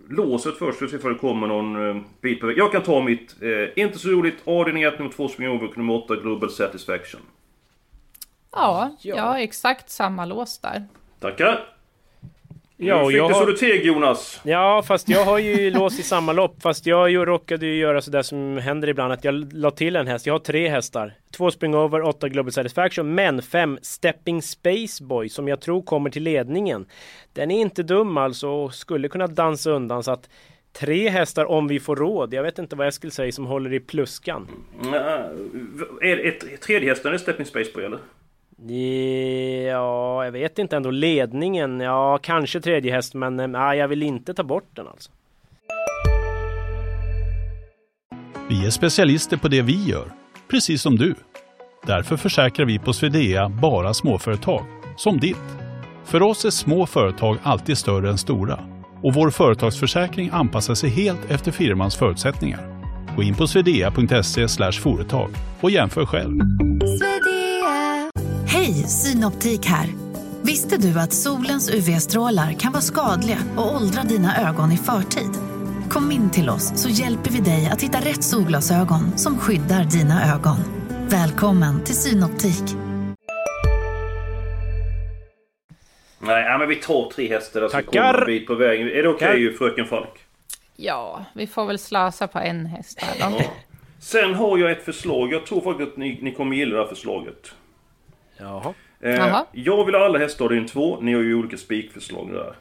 låset 0.10 0.58
först 0.58 0.82
och 0.82 0.89
se 0.89 0.98
om 0.98 1.13
det 1.13 1.20
kommer 1.20 1.48
någon 1.48 1.89
eh, 1.89 2.04
bit 2.22 2.42
på 2.42 2.48
väg. 2.48 2.58
Jag 2.58 2.72
kan 2.72 2.84
ta 2.84 3.01
mitt. 3.01 3.36
Eh, 3.42 3.84
inte 3.84 4.00
så 4.00 4.10
roligt. 4.10 4.36
Avdelning 4.46 4.84
1, 4.84 5.00
nummer 5.00 5.12
2 5.12 5.28
Spring 5.28 5.50
Over, 5.50 5.72
nummer 5.75 5.94
8 5.94 6.16
Global 6.16 6.50
Satisfaction. 6.50 7.22
Ja, 8.51 8.96
ja. 9.01 9.16
jag 9.16 9.24
har 9.24 9.38
exakt 9.38 9.89
samma 9.89 10.25
lås 10.25 10.60
där. 10.60 10.88
Tackar! 11.20 11.78
Ja, 12.81 13.01
och 13.01 13.09
fick 13.09 13.17
jag 13.17 13.29
du 13.29 13.33
har... 13.33 13.86
Jonas. 13.86 14.41
Ja, 14.43 14.83
fast 14.88 15.09
jag 15.09 15.25
har 15.25 15.39
ju 15.39 15.71
lås 15.74 16.00
i 16.00 16.03
samma 16.03 16.33
lopp. 16.33 16.62
Fast 16.62 16.86
jag 16.86 17.27
råkade 17.27 17.65
ju 17.65 17.75
göra 17.75 18.01
sådär 18.01 18.21
som 18.21 18.57
händer 18.57 18.88
ibland. 18.88 19.13
Att 19.13 19.24
jag 19.24 19.53
la 19.53 19.71
till 19.71 19.95
en 19.95 20.07
häst. 20.07 20.25
Jag 20.25 20.33
har 20.33 20.39
tre 20.39 20.69
hästar. 20.69 21.13
Två 21.38 21.51
Springover, 21.51 22.01
åtta 22.01 22.29
Global 22.29 22.51
Satisfaction. 22.51 23.15
Men 23.15 23.41
fem 23.41 23.79
Stepping 23.81 24.41
Space 24.41 25.03
Boy 25.03 25.29
som 25.29 25.48
jag 25.48 25.62
tror 25.62 25.81
kommer 25.81 26.09
till 26.09 26.24
ledningen. 26.24 26.86
Den 27.33 27.51
är 27.51 27.62
inte 27.62 27.83
dum 27.83 28.17
alltså 28.17 28.48
och 28.48 28.74
skulle 28.74 29.07
kunna 29.07 29.27
dansa 29.27 29.71
undan. 29.71 30.03
Så 30.03 30.12
att 30.12 30.29
tre 30.74 31.09
hästar 31.09 31.45
om 31.45 31.67
vi 31.67 31.79
får 31.79 31.95
råd. 31.95 32.33
Jag 32.33 32.43
vet 32.43 32.59
inte 32.59 32.75
vad 32.75 32.86
jag 32.86 32.93
skulle 32.93 33.12
säga 33.12 33.31
som 33.31 33.45
håller 33.45 33.74
i 33.74 33.79
pluskan. 33.79 34.48
Mm, 34.83 34.93
är, 36.01 36.17
är 36.25 36.57
tredje 36.57 36.89
hästen 36.89 37.19
Stepping 37.19 37.45
Space 37.45 37.71
Boy 37.74 37.86
eller? 37.86 38.00
Ja, 39.68 40.25
jag 40.25 40.32
vet 40.32 40.60
inte 40.60 40.75
ändå. 40.75 40.92
Ledningen, 40.92 41.80
ja 41.80 42.20
kanske 42.22 42.62
tredje 42.62 42.94
häst 42.94 43.13
men 43.13 43.39
eh, 43.39 43.48
nej, 43.48 43.78
jag 43.78 43.88
vill 43.88 44.04
inte 44.04 44.34
ta 44.34 44.44
bort 44.44 44.70
den 44.74 44.88
alltså. 44.88 45.12
Vi 48.50 48.66
är 48.66 48.70
specialister 48.70 49.38
på 49.38 49.48
det 49.48 49.62
vi 49.62 49.86
gör, 49.86 50.12
precis 50.51 50.82
som 50.82 50.96
du. 50.96 51.16
Därför 51.86 52.18
försäkrar 52.18 52.66
vi 52.66 52.80
på 52.80 52.94
Swedea 52.94 53.50
bara 53.50 53.94
småföretag, 53.94 54.66
som 54.98 55.20
ditt. 55.20 55.58
För 56.06 56.22
oss 56.22 56.46
är 56.46 56.50
små 56.50 56.86
företag 56.86 57.38
alltid 57.44 57.78
större 57.78 58.10
än 58.10 58.18
stora 58.18 58.60
och 59.04 59.13
vår 59.13 59.30
företagsförsäkring 59.30 60.30
anpassar 60.34 60.75
sig 60.75 60.89
helt 60.89 61.32
efter 61.32 61.51
firmans 61.51 61.96
förutsättningar. 61.96 62.60
Gå 63.16 63.24
in 63.24 63.36
på 63.36 63.48
swedea.se 63.48 64.48
företag 64.72 65.30
och 65.62 65.72
jämför 65.72 66.06
själv. 66.06 66.39
Hej, 67.01 67.38
Synoptik 68.89 69.65
här. 69.65 69.88
Visste 70.41 70.77
du 70.77 71.00
att 71.00 71.13
solens 71.13 71.69
UV-strålar 71.69 72.53
kan 72.53 72.72
vara 72.72 72.81
skadliga 72.81 73.38
och 73.58 73.75
åldra 73.75 74.03
dina 74.03 74.50
ögon 74.50 74.72
i 74.72 74.77
förtid? 74.77 75.31
Kom 75.89 76.12
in 76.12 76.29
till 76.29 76.50
oss 76.50 76.81
så 76.81 76.89
hjälper 76.89 77.31
vi 77.31 77.39
dig 77.39 77.69
att 77.74 77.81
hitta 77.81 77.98
rätt 77.98 78.24
solglasögon 78.24 79.17
som 79.17 79.38
skyddar 79.38 79.84
dina 79.84 80.36
ögon. 80.36 80.58
Välkommen 81.10 81.84
till 81.84 81.96
Synoptik. 81.96 82.75
Nej, 86.19 86.58
men 86.60 86.69
vi 86.69 86.75
tar 86.75 87.12
tre 87.12 87.27
hästar 87.27 87.62
och 87.62 87.72
så 87.72 87.81
kommer 87.81 88.19
en 88.19 88.25
bit 88.25 88.48
på 88.48 88.55
vägen. 88.55 88.88
Är 88.88 89.03
det 89.03 89.10
okej 89.10 89.29
okay, 89.29 89.58
fröken 89.58 89.86
Falk? 89.86 90.19
Ja, 90.75 91.25
vi 91.34 91.48
får 91.48 91.65
väl 91.65 91.79
slösa 91.79 92.27
på 92.27 92.39
en 92.39 92.65
häst 92.65 93.00
här. 93.01 93.15
Ja. 93.19 93.43
Sen 94.00 94.34
har 94.34 94.58
jag 94.58 94.72
ett 94.72 94.86
förslag. 94.86 95.34
Jag 95.34 95.46
tror 95.46 95.62
faktiskt 95.62 95.91
att 95.91 95.98
ni, 95.98 96.19
ni 96.22 96.31
kommer 96.31 96.55
gilla 96.55 96.75
det 96.75 96.81
här 96.81 96.89
förslaget. 96.89 97.53
Jaha. 98.39 98.74
Eh, 99.00 99.43
jag 99.51 99.86
vill 99.86 99.96
ha 99.96 100.05
alla 100.05 100.19
hästar 100.19 100.46
avdelning 100.46 100.67
2. 100.67 101.00
Ni 101.01 101.13
har 101.13 101.22
ju 101.22 101.36
olika 101.36 101.58
spikförslag 101.58 102.29
där. 102.34 102.55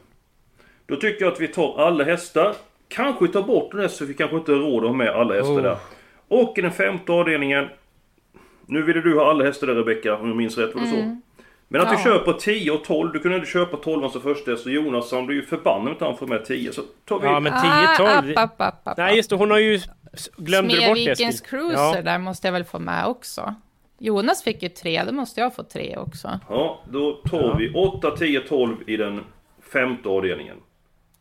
Då 0.85 0.95
tycker 0.95 1.25
jag 1.25 1.33
att 1.33 1.39
vi 1.39 1.47
tar 1.47 1.87
alla 1.87 2.03
hästar. 2.03 2.55
Kanske 2.87 3.27
tar 3.27 3.43
bort 3.43 3.71
den 3.71 3.81
här 3.81 3.87
så 3.87 4.05
vi 4.05 4.13
kanske 4.13 4.37
inte 4.37 4.51
har 4.51 4.59
råd 4.59 4.83
att 4.83 4.89
ha 4.89 4.97
med 4.97 5.09
alla 5.09 5.33
hästar 5.33 5.59
oh. 5.59 5.61
där. 5.61 5.77
Och 6.27 6.57
i 6.57 6.61
den 6.61 6.71
femte 6.71 7.11
avdelningen. 7.11 7.67
Nu 8.65 8.83
ville 8.83 9.01
du 9.01 9.19
ha 9.19 9.29
alla 9.29 9.43
hästar 9.43 9.67
där 9.67 9.75
Rebecka, 9.75 10.17
om 10.17 10.27
jag 10.27 10.37
minns 10.37 10.57
rätt. 10.57 10.75
Var 10.75 10.81
det 10.81 10.87
mm. 10.87 11.15
så? 11.15 11.21
Men 11.71 11.81
att 11.81 11.91
ja. 11.91 11.97
du 11.97 12.03
köper 12.03 12.33
10 12.33 12.71
och 12.71 12.83
12, 12.83 13.13
du 13.13 13.19
kunde 13.19 13.37
inte 13.37 13.49
köpa 13.49 13.77
12 13.77 14.09
som 14.09 14.21
första 14.21 14.51
häst 14.51 14.65
och 14.65 14.71
Jonas 14.71 15.11
han 15.11 15.25
blir 15.25 15.37
ju 15.37 15.45
förbannad 15.45 15.93
att 15.93 16.01
han 16.01 16.17
får 16.17 16.27
med 16.27 16.45
10. 16.45 16.71
Så 16.71 16.81
tar 17.05 17.19
vi... 17.19 17.27
Ja 17.27 17.39
men 17.39 17.53
10-12... 17.53 18.33
Ah, 18.35 18.93
Nej 18.97 19.15
just 19.15 19.29
det, 19.29 19.35
hon 19.35 19.51
har 19.51 19.57
ju... 19.57 19.79
Glömde 20.37 20.75
du 20.75 20.87
bort 20.87 20.95
det? 20.95 21.15
Smedvikens 21.15 21.41
Cruiser 21.41 21.95
ja. 21.95 22.01
där 22.01 22.17
måste 22.17 22.47
jag 22.47 22.51
väl 22.51 22.63
få 22.63 22.79
med 22.79 23.05
också. 23.05 23.55
Jonas 23.99 24.43
fick 24.43 24.63
ju 24.63 24.69
tre, 24.69 25.03
då 25.03 25.11
måste 25.11 25.41
jag 25.41 25.55
få 25.55 25.63
tre 25.63 25.97
också. 25.97 26.39
Ja, 26.49 26.81
då 26.89 27.13
tar 27.13 27.41
ja. 27.41 27.55
vi 27.59 27.73
8, 27.73 28.11
10, 28.17 28.39
12 28.39 28.75
i 28.87 28.97
den 28.97 29.23
femte 29.73 30.09
avdelningen. 30.09 30.57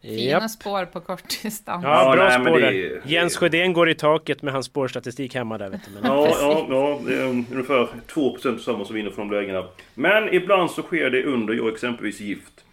Fina 0.03 0.31
Japp. 0.31 0.51
spår 0.51 0.85
på 0.85 1.01
kortdistans. 1.01 1.85
Ja, 1.85 2.13
bra 2.17 2.29
nej, 2.29 2.41
spår 2.41 2.61
det... 2.61 3.11
Jens 3.11 3.37
Sjödén 3.37 3.73
går 3.73 3.91
i 3.91 3.95
taket 3.95 4.43
med 4.43 4.53
hans 4.53 4.67
spårstatistik 4.67 5.35
hemma 5.35 5.59
där 5.59 5.71
vet 5.71 5.81
du. 5.85 5.91
Men... 5.91 6.05
Ja, 6.05 6.29
ja, 6.41 6.67
ja, 6.71 7.01
det 7.07 7.15
är 7.15 7.25
ungefär 7.25 7.89
2% 8.09 8.59
samma 8.59 8.85
som 8.85 8.95
vinner 8.95 9.11
från 9.11 9.29
de 9.29 9.35
lägena. 9.35 9.65
Men 9.95 10.35
ibland 10.35 10.71
så 10.71 10.83
sker 10.83 11.11
det 11.11 11.25
under, 11.25 11.55
jag 11.55 11.69
exempelvis 11.69 12.21
gift. 12.21 12.65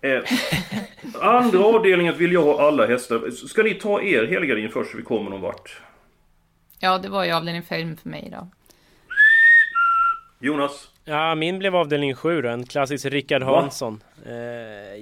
Eh, 0.00 0.20
andra 1.20 1.64
avdelningen 1.64 2.16
vill 2.16 2.32
jag 2.32 2.42
ha 2.42 2.66
alla 2.68 2.86
hästar. 2.86 3.30
Ska 3.30 3.62
ni 3.62 3.74
ta 3.74 4.02
er 4.02 4.26
helgardin 4.26 4.70
först 4.70 4.90
så 4.90 4.96
vi 4.96 5.02
kommer 5.02 5.30
någon 5.30 5.40
vart? 5.40 5.80
Ja, 6.78 6.98
det 6.98 7.08
var 7.08 7.24
ju 7.24 7.32
avdelning 7.32 7.62
5 7.62 7.96
för 7.96 8.08
mig 8.08 8.28
då. 8.32 8.48
Jonas? 10.40 10.90
Ja, 11.04 11.34
min 11.34 11.58
blev 11.58 11.76
avdelning 11.76 12.14
7 12.14 12.42
då, 12.42 12.48
en 12.48 12.66
klassisk 12.66 13.06
Rickard 13.06 13.42
Hansson. 13.42 14.02
Eh, 14.26 14.32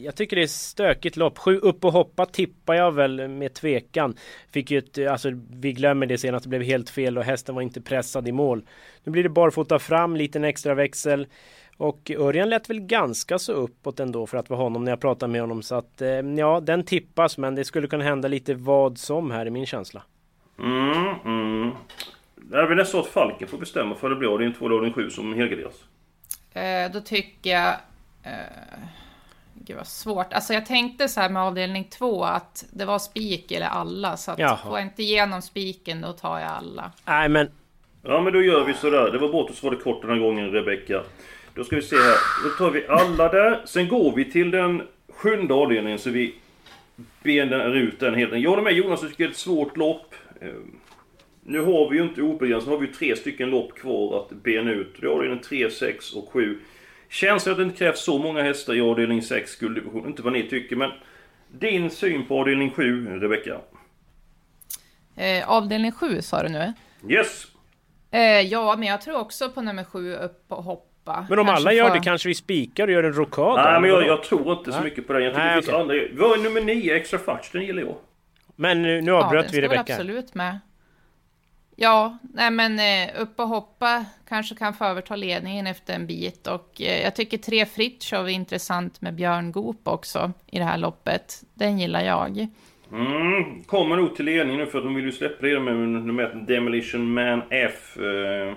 jag 0.05 0.17
tycker 0.17 0.37
det 0.37 0.43
är 0.43 0.47
stökigt 0.47 1.17
lopp. 1.17 1.39
Sju 1.39 1.59
upp 1.59 1.85
och 1.85 1.93
hoppa 1.93 2.27
tippar 2.27 2.75
jag 2.75 2.93
väl 2.93 3.29
med 3.29 3.55
tvekan. 3.55 4.17
Fick 4.51 4.71
ju 4.71 4.79
ett, 4.79 4.99
alltså 5.09 5.31
vi 5.51 5.73
glömmer 5.73 6.07
det 6.07 6.19
senast, 6.19 6.43
det 6.43 6.49
blev 6.49 6.63
helt 6.63 6.91
fel 6.91 7.19
och 7.19 7.25
hästen 7.25 7.55
var 7.55 7.63
inte 7.63 7.81
pressad 7.81 8.29
i 8.29 8.33
mål. 8.33 8.63
Nu 9.05 9.13
blir 9.13 9.23
det 9.23 9.29
barfota 9.29 9.79
fram, 9.79 10.17
liten 10.17 10.45
extra 10.45 10.75
växel. 10.75 11.27
Och 11.77 12.11
Örjan 12.11 12.49
lät 12.49 12.71
väl 12.71 12.81
ganska 12.81 13.39
så 13.39 13.53
uppåt 13.53 14.01
ändå 14.01 14.27
för 14.27 14.39
att 14.39 14.51
vara 14.51 14.61
honom 14.61 14.85
när 14.85 14.93
jag 14.93 15.01
pratade 15.01 15.33
med 15.33 15.41
honom. 15.41 15.63
Så 15.63 15.75
att 15.75 16.03
eh, 16.03 16.09
ja, 16.09 16.61
den 16.61 16.85
tippas 16.85 17.39
men 17.39 17.55
det 17.55 17.65
skulle 17.65 17.89
kunna 17.89 18.05
hända 18.05 18.29
lite 18.29 18.55
vad 18.55 18.99
som 18.99 19.31
här 19.31 19.47
i 19.47 19.51
min 19.51 19.67
känsla. 19.67 20.03
Mm, 20.59 21.15
mm. 21.25 21.71
Det 22.51 22.57
är 22.59 22.67
väl 22.67 22.77
nästan 22.77 23.01
att 23.01 23.07
Falken 23.07 23.49
får 23.49 23.59
bestämma 23.59 23.95
för 23.95 24.11
det 24.11 24.17
blir 24.17 24.33
avdelning 24.33 24.59
2 24.59 24.67
eller 24.67 24.77
avdelning 24.77 24.95
7 24.95 25.11
som 25.11 25.35
helgarderas. 25.35 25.75
Eh, 26.53 26.93
då 26.93 27.01
tycker 27.01 27.51
jag... 27.51 27.75
Eh, 28.23 28.79
gud 29.55 29.77
vad 29.77 29.87
svårt. 29.87 30.33
Alltså 30.33 30.55
jag 30.55 30.67
tänkte 30.67 31.09
så 31.09 31.21
här 31.21 31.29
med 31.29 31.43
avdelning 31.43 31.85
2 31.85 32.25
att 32.25 32.65
det 32.71 32.85
var 32.85 32.99
spik 32.99 33.53
eller 33.53 33.67
alla. 33.67 34.17
Så 34.17 34.31
att 34.31 34.39
Jaha. 34.39 34.57
får 34.57 34.79
jag 34.79 34.87
inte 34.87 35.03
igenom 35.03 35.43
spiken 35.43 36.01
då 36.01 36.13
tar 36.13 36.39
jag 36.39 36.49
alla. 36.49 36.93
Nej 37.05 37.29
men... 37.29 37.51
Ja 38.03 38.21
men 38.21 38.33
då 38.33 38.43
gör 38.43 38.65
vi 38.65 38.75
sådär. 38.75 39.11
Det 39.13 39.19
var 39.19 39.29
bra 39.29 39.43
att 39.43 39.49
du 39.49 39.55
svarade 39.55 39.83
kort 39.83 40.03
den 40.03 40.11
här 40.11 40.19
gången 40.19 40.51
Rebecka. 40.51 41.03
Då 41.55 41.65
ska 41.65 41.77
vi 41.77 41.83
se 41.83 41.97
här. 41.97 42.17
Då 42.45 42.51
tar 42.51 42.71
vi 42.71 42.87
alla 42.89 43.29
där. 43.29 43.63
Sen 43.65 43.89
går 43.89 44.13
vi 44.17 44.33
till 44.33 44.51
den 44.51 44.83
sjunde 45.09 45.55
avdelningen 45.55 45.99
så 45.99 46.11
vi 46.11 46.35
benar 47.23 47.77
ut 47.77 48.01
den 48.01 48.15
helt. 48.15 48.33
Jag 48.41 48.51
håller 48.51 48.63
med 48.63 48.73
Jonas, 48.73 49.03
jag 49.03 49.11
tycker 49.11 49.25
det 49.25 49.29
är 49.29 49.33
ett 49.33 49.37
svårt 49.37 49.77
lopp. 49.77 50.15
Nu 51.49 51.61
har 51.61 51.91
vi 51.91 51.97
ju 51.97 52.03
inte 52.03 52.23
obegränsat, 52.23 52.69
har 52.69 52.79
vi 52.79 52.87
ju 52.87 52.93
tre 52.93 53.17
stycken 53.17 53.51
lopp 53.51 53.75
kvar 53.75 54.21
att 54.21 54.31
bena 54.31 54.71
ut. 54.71 54.97
Det 55.01 55.07
är 55.07 55.11
avdelning 55.11 55.41
3, 55.41 55.71
6 55.71 56.13
och 56.13 56.29
7. 56.33 56.59
Känns 57.09 57.45
det 57.45 57.51
att 57.51 57.57
det 57.57 57.63
inte 57.63 57.77
krävs 57.77 58.05
så 58.05 58.19
många 58.19 58.43
hästar 58.43 58.75
i 58.75 58.81
avdelning 58.81 59.23
6 59.23 59.57
gulddivision? 59.57 60.07
Inte 60.07 60.23
vad 60.23 60.33
ni 60.33 60.49
tycker, 60.49 60.77
men 60.77 60.91
din 61.49 61.91
syn 61.91 62.27
på 62.27 62.41
avdelning 62.41 62.71
7, 62.71 63.07
Rebecka? 63.21 63.61
Eh, 65.17 65.51
avdelning 65.51 65.93
7 65.93 66.23
sa 66.23 66.43
du 66.43 66.49
nu? 66.49 66.73
Yes! 67.09 67.47
Eh, 68.11 68.21
ja, 68.21 68.77
men 68.79 68.89
jag 68.89 69.01
tror 69.01 69.19
också 69.19 69.51
på 69.51 69.63
nummer 69.63 69.85
7 69.85 70.15
upp 70.15 70.45
och 70.49 70.65
hoppa. 70.65 71.27
Men 71.29 71.39
om 71.39 71.47
kanske 71.47 71.63
alla 71.63 71.73
gör 71.73 71.95
det 71.95 72.01
kanske 72.01 72.29
vi 72.29 72.35
spikar 72.35 72.87
och 72.87 72.93
gör 72.93 73.03
en 73.03 73.13
rokad? 73.13 73.55
Nej, 73.57 73.81
men 73.81 73.91
jag, 73.91 74.07
jag, 74.07 74.23
tror 74.23 74.53
inte 74.53 74.73
så 74.73 74.83
mycket 74.83 75.07
på 75.07 75.13
den. 75.13 75.23
Jag 75.23 75.33
tycker 75.33 75.45
Nej, 75.45 75.57
det 75.57 75.63
finns 75.63 75.69
okay. 75.69 75.81
andra. 75.81 76.27
Vad 76.27 76.39
är 76.39 76.43
nummer 76.43 76.61
9, 76.61 76.97
Extra 76.97 77.19
Fudge? 77.19 77.53
Den 77.53 77.63
gillar 77.63 77.83
jag. 77.83 77.97
Men 78.57 78.83
nu, 78.83 79.01
nu 79.01 79.13
avbröt 79.13 79.45
ja, 79.45 79.51
vi 79.53 79.61
Rebecka. 79.61 79.81
absolut 79.81 80.35
med. 80.35 80.59
Ja, 81.79 82.19
nej 82.35 82.51
men 82.51 82.79
eh, 82.79 83.23
upp 83.23 83.41
och 83.41 83.49
hoppa 83.49 84.05
kanske 84.29 84.55
kan 84.55 84.75
få 84.75 84.85
överta 84.85 85.17
ledningen 85.17 85.67
efter 85.67 85.95
en 85.95 86.07
bit 86.07 86.47
och 86.47 86.83
eh, 86.83 87.03
jag 87.03 87.17
tycker 87.17 87.39
tre 87.39 87.67
Fritiof 87.67 88.13
är 88.27 88.29
intressant 88.29 89.01
med 89.01 89.15
Björn 89.15 89.53
Goop 89.53 89.89
också 89.89 90.33
i 90.47 90.59
det 90.59 90.65
här 90.65 90.79
loppet. 90.79 91.43
Den 91.55 91.79
gillar 91.79 92.05
jag. 92.05 92.47
Mm, 92.93 93.65
kommer 93.65 93.97
nog 93.97 94.17
till 94.17 94.25
ledningen 94.25 94.61
nu 94.61 94.67
för 94.67 94.79
att 94.79 94.85
de 94.85 94.95
vill 94.95 95.05
ju 95.05 95.13
släppa 95.13 95.47
det 95.47 95.61
med 95.61 95.75
nummer 95.77 96.23
ett 96.23 96.47
Demolition 96.47 97.15
Man 97.15 97.43
F. 97.51 97.97
Eh, 97.97 98.55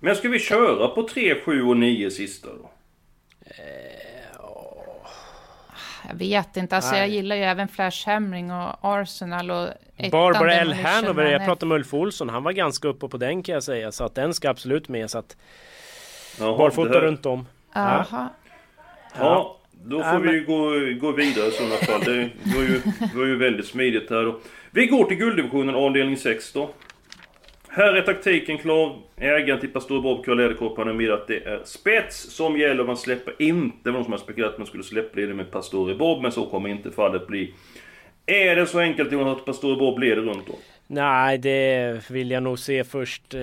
Men 0.00 0.16
ska 0.16 0.28
vi 0.28 0.38
köra 0.38 0.88
på 0.88 1.08
3, 1.08 1.34
7 1.40 1.62
och 1.62 1.76
9 1.76 2.10
sista 2.10 2.48
då? 2.48 2.70
Jag 6.08 6.14
vet 6.14 6.56
inte, 6.56 6.76
alltså 6.76 6.90
Nej. 6.92 7.00
jag 7.00 7.08
gillar 7.08 7.36
ju 7.36 7.42
även 7.42 7.68
Flash 7.68 8.06
Hamring 8.06 8.52
och 8.52 8.74
Arsenal 8.80 9.50
och 9.50 9.68
Barbara 10.10 10.54
L. 10.54 10.72
Hanover, 10.72 11.32
jag 11.32 11.44
pratade 11.44 11.66
med 11.66 11.76
Ulf 11.76 11.94
Olsson, 11.94 12.28
han 12.28 12.42
var 12.42 12.52
ganska 12.52 12.88
uppe 12.88 13.08
på 13.08 13.16
den 13.16 13.42
kan 13.42 13.52
jag 13.52 13.62
säga. 13.62 13.92
Så 13.92 14.04
att 14.04 14.14
den 14.14 14.34
ska 14.34 14.50
absolut 14.50 14.88
med. 14.88 15.10
Så 15.10 15.18
att 15.18 15.36
Jaha, 16.40 16.58
barfota 16.58 17.00
runt 17.00 17.26
om. 17.26 17.46
Jaha. 17.74 18.28
Ja, 19.18 19.58
då 19.72 20.02
får 20.02 20.12
Ja, 20.12 20.18
vi 20.18 20.40
gå, 20.40 20.70
gå 21.06 21.12
vidare 21.12 21.46
i 21.46 21.50
sådana 21.50 21.76
fall. 21.76 22.00
Det 22.00 22.30
var 22.56 22.62
ju, 22.62 22.80
var 23.14 23.24
ju 23.26 23.36
väldigt 23.36 23.66
smidigt 23.66 24.10
här. 24.10 24.34
Vi 24.70 24.86
går 24.86 25.04
till 25.04 25.16
gulddivisionen 25.16 25.74
avdelning 25.74 26.16
6 26.16 26.52
då. 26.52 26.70
Här 27.76 27.94
är 27.94 28.02
taktiken 28.02 28.58
klar. 28.58 28.96
Ägaren 29.16 29.60
till 29.60 29.68
Pastor 29.68 30.02
Bob 30.02 30.24
Karl 30.24 30.40
har 30.40 30.92
med 30.92 31.10
att 31.10 31.26
det 31.26 31.44
är 31.44 31.60
spets 31.64 32.34
som 32.36 32.58
gäller. 32.58 32.84
Man 32.84 32.96
släpper 32.96 33.34
inte, 33.38 33.76
det 33.82 33.90
var 33.90 33.92
någon 33.92 34.04
som 34.04 34.12
har 34.12 34.18
spekulerat 34.18 34.52
att 34.52 34.58
man 34.58 34.66
skulle 34.66 34.82
släppa 34.82 35.20
det 35.20 35.34
med 35.34 35.50
Pastor 35.50 35.94
Bob, 35.94 36.22
men 36.22 36.32
så 36.32 36.46
kommer 36.46 36.68
inte 36.68 36.90
fallet 36.90 37.26
bli. 37.26 37.54
Är 38.26 38.56
det 38.56 38.66
så 38.66 38.78
enkelt 38.78 39.12
Jonas 39.12 39.38
att 39.38 39.44
Pastor 39.44 39.76
Bob 39.76 39.98
leder 39.98 40.22
runt 40.22 40.46
då? 40.46 40.54
Nej, 40.86 41.38
det 41.38 42.10
vill 42.10 42.30
jag 42.30 42.42
nog 42.42 42.58
se 42.58 42.84
först. 42.84 43.34
Eh, 43.34 43.40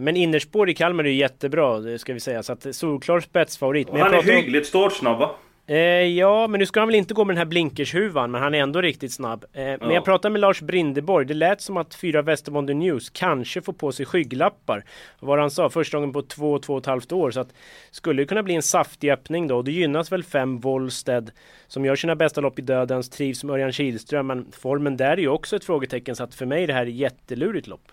Men 0.00 0.16
innerspår 0.16 0.70
i 0.70 0.74
Kalmar 0.74 1.04
är 1.04 1.08
ju 1.08 1.14
jättebra, 1.14 1.78
det 1.78 1.98
ska 1.98 2.12
vi 2.12 2.20
säga. 2.20 2.42
Så 2.42 2.52
att 2.52 2.74
solklar 2.74 3.20
spetsfavorit. 3.20 3.92
Men 3.92 4.00
Han 4.00 4.14
är 4.14 4.22
hyggligt 4.22 4.66
startsnabb 4.66 5.18
va? 5.18 5.30
Eh, 5.68 5.76
ja, 5.78 6.46
men 6.46 6.58
nu 6.58 6.66
ska 6.66 6.80
han 6.80 6.88
väl 6.88 6.94
inte 6.94 7.14
gå 7.14 7.24
med 7.24 7.34
den 7.36 7.38
här 7.38 7.44
blinkershuvan, 7.44 8.30
men 8.30 8.42
han 8.42 8.54
är 8.54 8.58
ändå 8.58 8.80
riktigt 8.80 9.12
snabb. 9.12 9.44
Eh, 9.52 9.62
Men 9.64 9.78
Ja. 9.80 9.92
jag 9.92 10.04
pratade 10.04 10.32
med 10.32 10.40
Lars 10.40 10.60
Brindeborg, 10.60 11.26
det 11.26 11.34
lät 11.34 11.60
som 11.60 11.76
att 11.76 11.94
fyra 11.94 12.22
Västerbondi 12.22 12.74
News 12.74 13.10
kanske 13.10 13.62
får 13.62 13.72
på 13.72 13.92
sig 13.92 14.06
skygglappar. 14.06 14.84
Vad 15.20 15.38
han 15.38 15.50
sa, 15.50 15.70
första 15.70 15.96
gången 15.96 16.12
på 16.12 16.22
två, 16.22 16.58
två 16.58 16.72
och 16.72 16.78
ett 16.80 16.86
halvt 16.86 17.12
år. 17.12 17.30
Så 17.30 17.40
att 17.40 17.48
skulle 17.90 18.22
det 18.22 18.26
kunna 18.26 18.42
bli 18.42 18.54
en 18.54 18.62
saftig 18.62 19.10
öppning 19.10 19.48
då. 19.48 19.56
Och 19.56 19.64
det 19.64 19.72
gynnas 19.72 20.12
väl 20.12 20.22
fem 20.22 20.60
Wollsted 20.60 21.30
som 21.66 21.84
gör 21.84 21.96
sina 21.96 22.16
bästa 22.16 22.40
lopp 22.40 22.58
i 22.58 22.62
dödens, 22.62 23.10
trivs 23.10 23.44
med 23.44 23.54
Örjan 23.54 23.72
Kihlström. 23.72 24.26
Men 24.26 24.46
formen 24.52 24.96
där 24.96 25.12
är 25.12 25.16
ju 25.16 25.28
också 25.28 25.56
ett 25.56 25.64
frågetecken, 25.64 26.16
så 26.16 26.24
att 26.24 26.34
för 26.34 26.46
mig 26.46 26.62
är 26.62 26.66
det 26.66 26.72
här 26.72 26.86
ett 26.86 26.94
jättelurigt 26.94 27.66
lopp. 27.66 27.92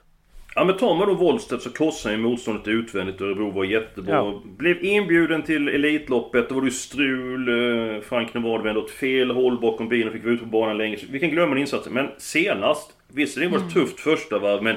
Ja 0.55 0.63
men 0.63 0.77
tar 0.77 0.95
man 0.95 1.07
då 1.07 1.13
Wollstedt 1.13 1.61
så 1.63 1.69
krossar 1.69 2.11
ju 2.11 2.17
motståndet 2.17 2.67
utvändigt. 2.67 3.21
Örebro 3.21 3.51
var 3.51 3.63
jättebra. 3.63 4.15
Ja. 4.15 4.41
Blev 4.57 4.83
inbjuden 4.85 5.41
till 5.41 5.67
Elitloppet. 5.67 6.49
Då 6.49 6.55
var 6.55 6.61
det 6.61 6.67
ju 6.67 6.71
strul. 6.71 7.49
eh, 7.95 8.01
Frank 8.01 8.33
Nevard 8.33 8.61
vände 8.63 8.81
åt 8.81 8.91
fel 8.91 9.31
håll 9.31 9.59
bakom 9.61 9.89
bilen. 9.89 10.13
Fick 10.13 10.23
vara 10.23 10.33
ute 10.33 10.43
på 10.43 10.49
banan 10.49 10.77
länge. 10.77 10.97
Så 10.97 11.05
Vi 11.09 11.19
kan 11.19 11.29
glömma 11.29 11.49
den 11.49 11.61
insatsen. 11.61 11.93
Men 11.93 12.07
senast. 12.17 12.91
Visserligen 13.13 13.51
var 13.51 13.59
det 13.59 13.63
Mm. 13.63 13.73
tufft 13.73 13.99
första 13.99 14.39
varv 14.39 14.63
men... 14.63 14.75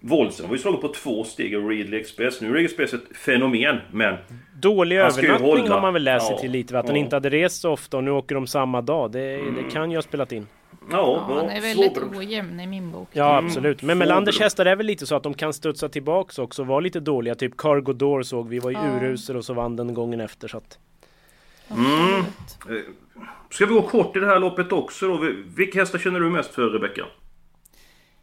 Wollstedt 0.00 0.48
var 0.48 0.56
ju 0.56 0.62
slagen 0.62 0.80
på 0.80 0.88
två 0.88 1.24
steg 1.24 1.56
av 1.56 1.68
Readly 1.68 1.96
Express. 2.00 2.40
Nu 2.40 2.46
är 2.48 2.52
Readly 2.52 2.64
Express 2.64 2.94
ett 2.94 3.16
fenomen. 3.16 3.76
Men... 3.92 4.14
Dålig 4.60 4.96
Han 4.96 5.06
övernattning 5.06 5.68
har 5.68 5.80
man 5.80 5.92
väl 5.92 6.04
läst 6.04 6.26
sig 6.26 6.34
Ja, 6.36 6.40
till 6.40 6.50
lite. 6.50 6.78
Att 6.78 6.86
han 6.86 6.96
ja. 6.96 7.02
inte 7.02 7.16
hade 7.16 7.30
rest 7.30 7.60
så 7.60 7.70
ofta 7.70 7.96
och 7.96 8.04
nu 8.04 8.10
åker 8.10 8.34
de 8.34 8.46
samma 8.46 8.80
dag. 8.80 9.12
Det, 9.12 9.20
det 9.36 9.70
kan 9.72 9.90
ju 9.90 9.96
ha 9.96 10.02
spelat 10.02 10.32
in. 10.32 10.46
Ja, 10.90 11.24
Ja, 11.28 11.34
han 11.36 11.50
är 11.50 11.60
väldigt 11.60 11.98
ojämn 12.16 12.60
i 12.60 12.66
min 12.66 12.92
bok. 12.92 13.08
Ja 13.12 13.32
Mm. 13.38 13.46
absolut. 13.46 13.82
Men 13.82 13.96
Får 13.96 13.98
Melanders 13.98 14.40
hästar 14.40 14.66
är 14.66 14.76
väl 14.76 14.86
lite 14.86 15.06
så 15.06 15.14
att 15.16 15.22
de 15.22 15.34
kan 15.34 15.52
studsa 15.52 15.88
tillbaks 15.88 16.38
också 16.38 16.62
och 16.62 16.68
vara 16.68 16.80
lite 16.80 17.00
dåliga. 17.00 17.34
Typ 17.34 17.56
Cargo 17.56 17.92
Door 17.92 18.22
såg 18.22 18.48
vi 18.48 18.58
var 18.58 18.70
ju 18.70 18.76
Ja. 18.76 18.96
urusel 19.00 19.36
och 19.36 19.44
så 19.44 19.54
vann 19.54 19.76
den 19.76 19.94
gången 19.94 20.20
efter. 20.20 20.48
Så 20.48 20.56
att... 20.56 20.78
Absolut. 21.68 22.88
Ska 23.50 23.66
vi 23.66 23.74
gå 23.74 23.82
kort 23.82 24.16
i 24.16 24.20
det 24.20 24.26
här 24.26 24.38
loppet 24.38 24.72
också 24.72 25.06
då? 25.08 25.28
Vilka 25.56 25.78
hästar 25.80 25.98
känner 25.98 26.20
du 26.20 26.30
mest 26.30 26.54
för 26.54 26.62
Rebecka? 26.70 27.02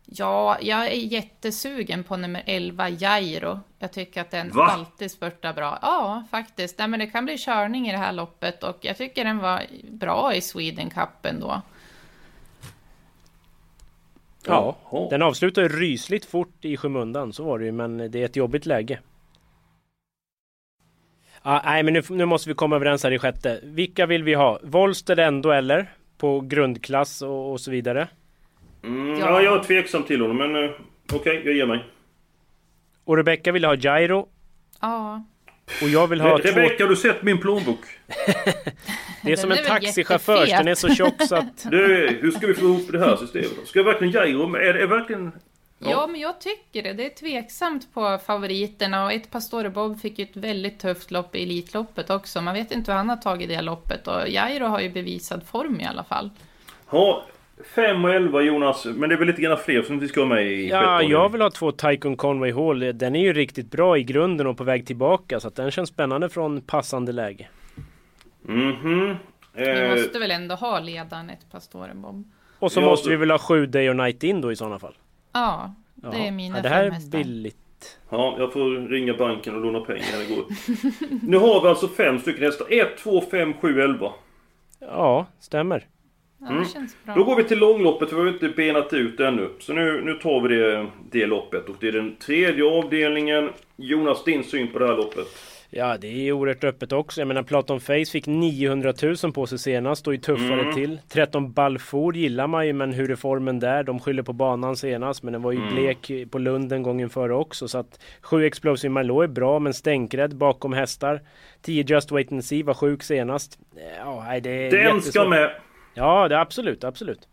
Ja, 0.06 0.58
jag 0.62 0.88
är 0.88 0.96
jättesugen 0.96 2.04
på 2.04 2.18
nummer 2.18 2.44
11, 2.46 2.90
Jairo. 2.90 3.60
Jag 3.80 3.94
tycker 3.94 4.22
att 4.22 4.32
den 4.32 4.50
Va? 4.52 4.64
alltid 4.66 5.12
spurtar 5.12 5.54
bra. 5.54 5.80
Ja, 5.82 6.24
faktiskt. 6.32 6.78
Nej, 6.80 6.88
men 6.88 7.00
det 7.00 7.08
kan 7.08 7.26
bli 7.26 7.38
körning 7.38 7.88
i 7.88 7.92
det 7.92 7.98
här 7.98 8.12
loppet 8.14 8.64
och 8.64 8.78
jag 8.82 8.98
tycker 8.98 9.24
den 9.24 9.38
var 9.38 9.62
bra 9.92 10.34
i 10.36 10.42
Sweden 10.42 10.90
Cup 10.90 11.26
ändå. 11.26 11.62
Ja, 14.48 14.78
Jaha. 14.92 15.10
den 15.10 15.22
avslutar 15.22 15.62
ju 15.62 15.68
rysligt 15.70 16.26
fort 16.26 16.66
i 16.66 16.78
skymundan. 16.78 17.34
Så 17.34 17.44
var 17.44 17.60
det 17.60 17.66
ju, 17.66 17.72
men 17.72 17.98
det 17.98 18.22
är 18.22 18.26
ett 18.26 18.36
jobbigt 18.36 18.66
läge. 18.66 19.00
Ah, 21.42 21.62
nej, 21.66 21.84
men 21.84 21.94
nu, 21.94 22.02
nu 22.10 22.26
måste 22.26 22.50
vi 22.50 22.56
komma 22.56 22.76
överens 22.76 23.04
här 23.04 23.12
i 23.12 23.20
sjätte. 23.20 23.60
Vilka 23.64 24.06
vill 24.06 24.24
vi 24.24 24.34
ha? 24.34 24.60
Wollsted 24.64 25.20
ändå 25.20 25.52
eller? 25.52 25.92
På 26.18 26.40
grundklass 26.42 27.22
och, 27.22 27.52
och 27.52 27.62
så 27.62 27.72
vidare. 27.72 28.08
Mm, 28.84 29.10
Ja. 29.10 29.18
ja, 29.30 29.42
jag 29.42 29.60
är 29.60 29.64
tveksam 29.64 30.04
till 30.04 30.22
honom 30.22 30.38
men... 30.38 30.64
eh, 30.64 30.72
Okej, 31.14 31.42
jag 31.46 31.54
ger 31.56 31.66
mig. 31.66 31.86
Och 33.04 33.18
Rebecca 33.18 33.52
vill 33.52 33.66
ha 33.66 33.76
Gyro. 33.76 34.28
Ja, 34.82 35.24
Och 35.82 35.90
jag 35.90 36.08
vill 36.08 36.22
ha 36.22 36.38
två... 36.38 36.48
Rebecka, 36.48 36.84
har 36.84 36.90
du 36.90 36.96
sett 36.96 37.24
min 37.24 37.38
plånbok? 37.38 37.80
Det 39.24 39.32
är 39.32 39.36
som 39.36 39.52
en 39.52 39.58
är 39.58 39.64
taxichaufför, 39.64 40.46
den 40.46 40.68
är 40.68 40.76
så 40.76 40.90
tjock 40.90 41.22
så 41.28 41.36
att... 41.36 41.72
Du, 41.72 42.18
hur 42.22 42.32
ska 42.32 42.48
vi 42.48 42.54
få 42.54 42.66
ihop 42.66 42.92
det 42.92 43.00
här 43.00 43.16
systemet 43.16 43.52
då? 43.60 43.66
Ska 43.66 43.80
jag 43.80 43.84
verkligen 43.84 44.14
Jairo 44.14 44.48
med? 44.48 44.62
Är 44.62 44.74
det 44.74 44.84
är 44.84 44.88
verkligen... 44.88 45.32
Ja. 45.80 46.08
men 46.08 46.22
jag 46.22 46.42
tycker 46.42 46.84
det. 46.84 46.94
Det 46.94 47.06
är 47.06 47.16
tveksamt 47.16 47.94
på 47.94 48.20
favoriterna 48.26 49.06
och 49.06 49.14
ett 49.14 49.32
Pastore 49.32 49.70
Bob 49.70 50.02
fick 50.02 50.20
ju 50.20 50.26
ett 50.26 50.36
väldigt 50.36 50.80
tufft 50.80 51.12
lopp 51.12 51.36
i 51.36 51.44
Elitloppet 51.44 52.10
också. 52.10 52.42
Man 52.42 52.54
vet 52.54 52.72
inte 52.72 52.92
hur 52.92 52.98
han 52.98 53.10
har 53.10 53.18
tagit 53.18 53.50
det 53.50 53.62
loppet 53.62 54.08
och 54.08 54.30
Jairo 54.30 54.66
har 54.66 54.80
ju 54.80 54.90
bevisad 54.90 55.44
form 55.44 55.82
i 55.82 55.86
alla 55.86 56.04
fall. 56.04 56.30
Ja, 56.92 57.26
5 57.66 58.06
och 58.06 58.14
11 58.14 58.42
Jonas, 58.42 58.86
men 58.86 59.10
det 59.10 59.16
är 59.16 59.18
väl 59.20 59.28
lite 59.28 59.42
grann 59.42 59.58
fler 59.58 59.82
som 59.82 60.00
vi 60.00 60.08
ska 60.08 60.22
ha 60.22 60.28
med 60.28 60.46
i 60.52 60.70
Ja, 60.70 61.04
jag 61.04 61.30
vill 61.32 61.42
ha 61.42 61.50
två 61.50 61.72
Tycoon 61.72 62.18
Conway 62.18 62.52
Hall. 62.54 62.80
Den 62.80 63.16
är 63.16 63.20
ju 63.22 63.34
riktigt 63.34 63.72
bra 63.72 63.98
i 63.98 64.04
grunden 64.04 64.48
och 64.48 64.58
på 64.58 64.64
väg 64.64 64.88
tillbaka. 64.88 65.40
Så 65.40 65.48
att 65.48 65.56
den 65.56 65.72
känns 65.72 65.90
spännande 65.90 66.30
från 66.30 66.62
passande 66.62 67.12
läge. 67.12 67.48
Mhm. 68.42 69.16
Vi 69.54 69.70
Eh, 69.70 69.90
måste 69.96 70.20
väl 70.20 70.32
ändå 70.32 70.56
ha 70.56 70.80
ledaren 70.80 71.30
ett 71.30 71.52
Pastore 71.52 71.94
Bob. 71.94 72.32
Och 72.60 72.72
så 72.72 72.80
Ja, 72.82 72.86
måste 72.86 73.04
så- 73.04 73.10
vi 73.10 73.16
väl 73.16 73.32
ha 73.32 73.38
sju 73.38 73.66
Day 73.66 73.90
och 73.90 73.96
Night 73.96 74.24
In 74.24 74.42
då 74.42 74.52
i 74.52 74.56
sådana 74.56 74.80
fall. 74.80 74.94
Ja, 75.34 75.76
det 75.96 76.08
Jaha. 76.08 76.28
är 76.28 76.32
mina 76.32 76.58
ja, 76.58 76.62
Det 76.62 76.70
här 76.70 76.92
fem 76.92 76.94
är 76.94 77.18
billigt. 77.18 78.00
ja, 78.10 78.36
jag 78.40 78.54
får 78.54 78.88
ringa 78.90 79.14
banken 79.14 79.56
och 79.56 79.62
låna 79.62 79.80
pengar. 79.80 80.28
Det 80.28 80.36
går. 80.36 80.46
nu 81.30 81.38
har 81.38 81.62
vi 81.62 81.68
alltså 81.70 81.88
fem 81.88 82.20
stycken 82.20 82.44
hästar. 82.44 82.66
1, 82.70 82.98
2, 82.98 83.22
5, 83.32 83.54
7, 83.54 83.82
11. 83.82 84.12
Ja, 84.80 85.26
stämmer. 85.40 85.86
Ja, 86.42 86.48
Mm. 86.50 86.64
det 86.64 86.70
känns 86.70 86.96
bra. 87.06 87.16
Då 87.16 87.24
går 87.24 87.36
vi 87.36 87.44
till 87.44 87.60
långloppet, 87.60 88.10
för 88.10 88.16
vi 88.16 88.22
har 88.22 88.30
inte 88.30 88.50
benat 88.50 88.94
ut 88.94 89.18
det 89.18 89.28
ännu. 89.28 89.50
Så 89.60 89.74
nu, 89.74 90.02
nu 90.06 90.14
tar 90.14 90.42
vi 90.48 90.56
det, 90.56 90.88
det 91.12 91.26
loppet. 91.26 91.70
Och 91.70 91.76
det 91.80 91.88
är 91.88 91.92
den 91.92 92.16
tredje 92.16 92.64
avdelningen. 92.66 93.50
Jonas, 93.78 94.24
din 94.24 94.44
syn 94.44 94.68
på 94.68 94.80
det 94.80 94.88
här 94.88 94.96
loppet? 94.98 95.28
Ja, 95.74 95.98
det 95.98 96.28
är 96.28 96.32
oerhört 96.32 96.64
öppet 96.64 96.92
också. 96.92 97.22
Jag 97.22 97.28
menar, 97.28 97.44
Platon 97.44 97.80
Face 97.80 98.06
fick 98.12 98.28
900 98.28 98.94
000 99.24 99.34
på 99.34 99.48
sig 99.48 99.60
senast 99.60 100.08
och 100.08 100.14
är 100.14 100.18
tuffare 100.18 100.62
Mm. 100.62 100.74
till. 100.76 101.00
13 101.10 101.52
Balfour 101.54 102.14
gillar 102.16 102.48
man 102.48 102.68
ju, 102.68 102.74
men 102.74 102.94
hur 102.94 103.12
är 103.12 103.16
formen 103.16 103.60
där? 103.60 103.84
De 103.84 104.00
skyller 104.00 104.24
på 104.24 104.34
banan 104.34 104.76
senast, 104.76 105.24
men 105.24 105.34
den 105.34 105.42
var 105.42 105.52
ju 105.52 105.58
Mm. 105.58 105.76
blek 105.76 106.12
på 106.32 106.38
Lunden 106.40 106.84
gången 106.84 107.10
före 107.10 107.34
också. 107.36 107.68
Så 107.68 107.78
att 107.78 108.04
7 108.22 108.46
Explosive 108.46 108.92
Malou 108.92 109.22
är 109.24 109.28
bra, 109.28 109.60
men 109.60 109.74
stänkrädd 109.74 110.36
bakom 110.36 110.74
hästar. 110.74 111.22
10 111.62 111.84
Just 111.88 112.12
Wait 112.12 112.32
and 112.32 112.46
See 112.46 112.64
var 112.64 112.74
sjuk 112.74 113.04
senast. 113.04 113.60
Ja, 113.98 114.24
nej, 114.28 114.42
det 114.42 114.50
är 114.50 114.72
Den 114.72 114.80
jättesvårt. 114.80 115.04
ska 115.14 115.30
med! 115.30 115.52
Ja, 115.94 116.28
det 116.28 116.36
är 116.36 116.40
absolut, 116.40 116.84
absolut. 116.84 117.28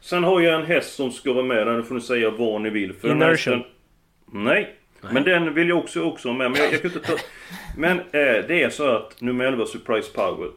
Sen 0.00 0.24
har 0.24 0.40
jag 0.40 0.60
en 0.60 0.66
häst 0.66 0.94
som 0.94 1.12
ska 1.12 1.32
vara 1.32 1.44
med 1.44 1.66
där, 1.66 1.76
nu 1.76 1.82
får 1.82 1.94
ni 1.94 2.00
säga 2.00 2.30
vad 2.30 2.60
ni 2.60 2.70
vill. 2.70 2.92
För 2.92 3.08
Inertial. 3.10 3.30
hästen- 3.58 3.62
Nej. 4.32 4.74
Men 5.12 5.22
den 5.24 5.54
vill 5.54 5.68
jag 5.68 5.78
också, 5.78 6.02
också 6.02 6.28
ha 6.28 6.36
med. 6.36 6.50
Men 6.50 6.60
jag, 6.60 6.72
jag 6.72 6.82
kan 6.82 6.90
inte 6.94 7.06
ta... 7.08 7.16
Men 7.76 7.98
eh, 7.98 8.04
det 8.48 8.62
är 8.62 8.70
så 8.70 8.88
att 8.88 9.20
nummer 9.20 9.44
11 9.44 9.66
Surprise 9.66 10.12
Power. 10.12 10.50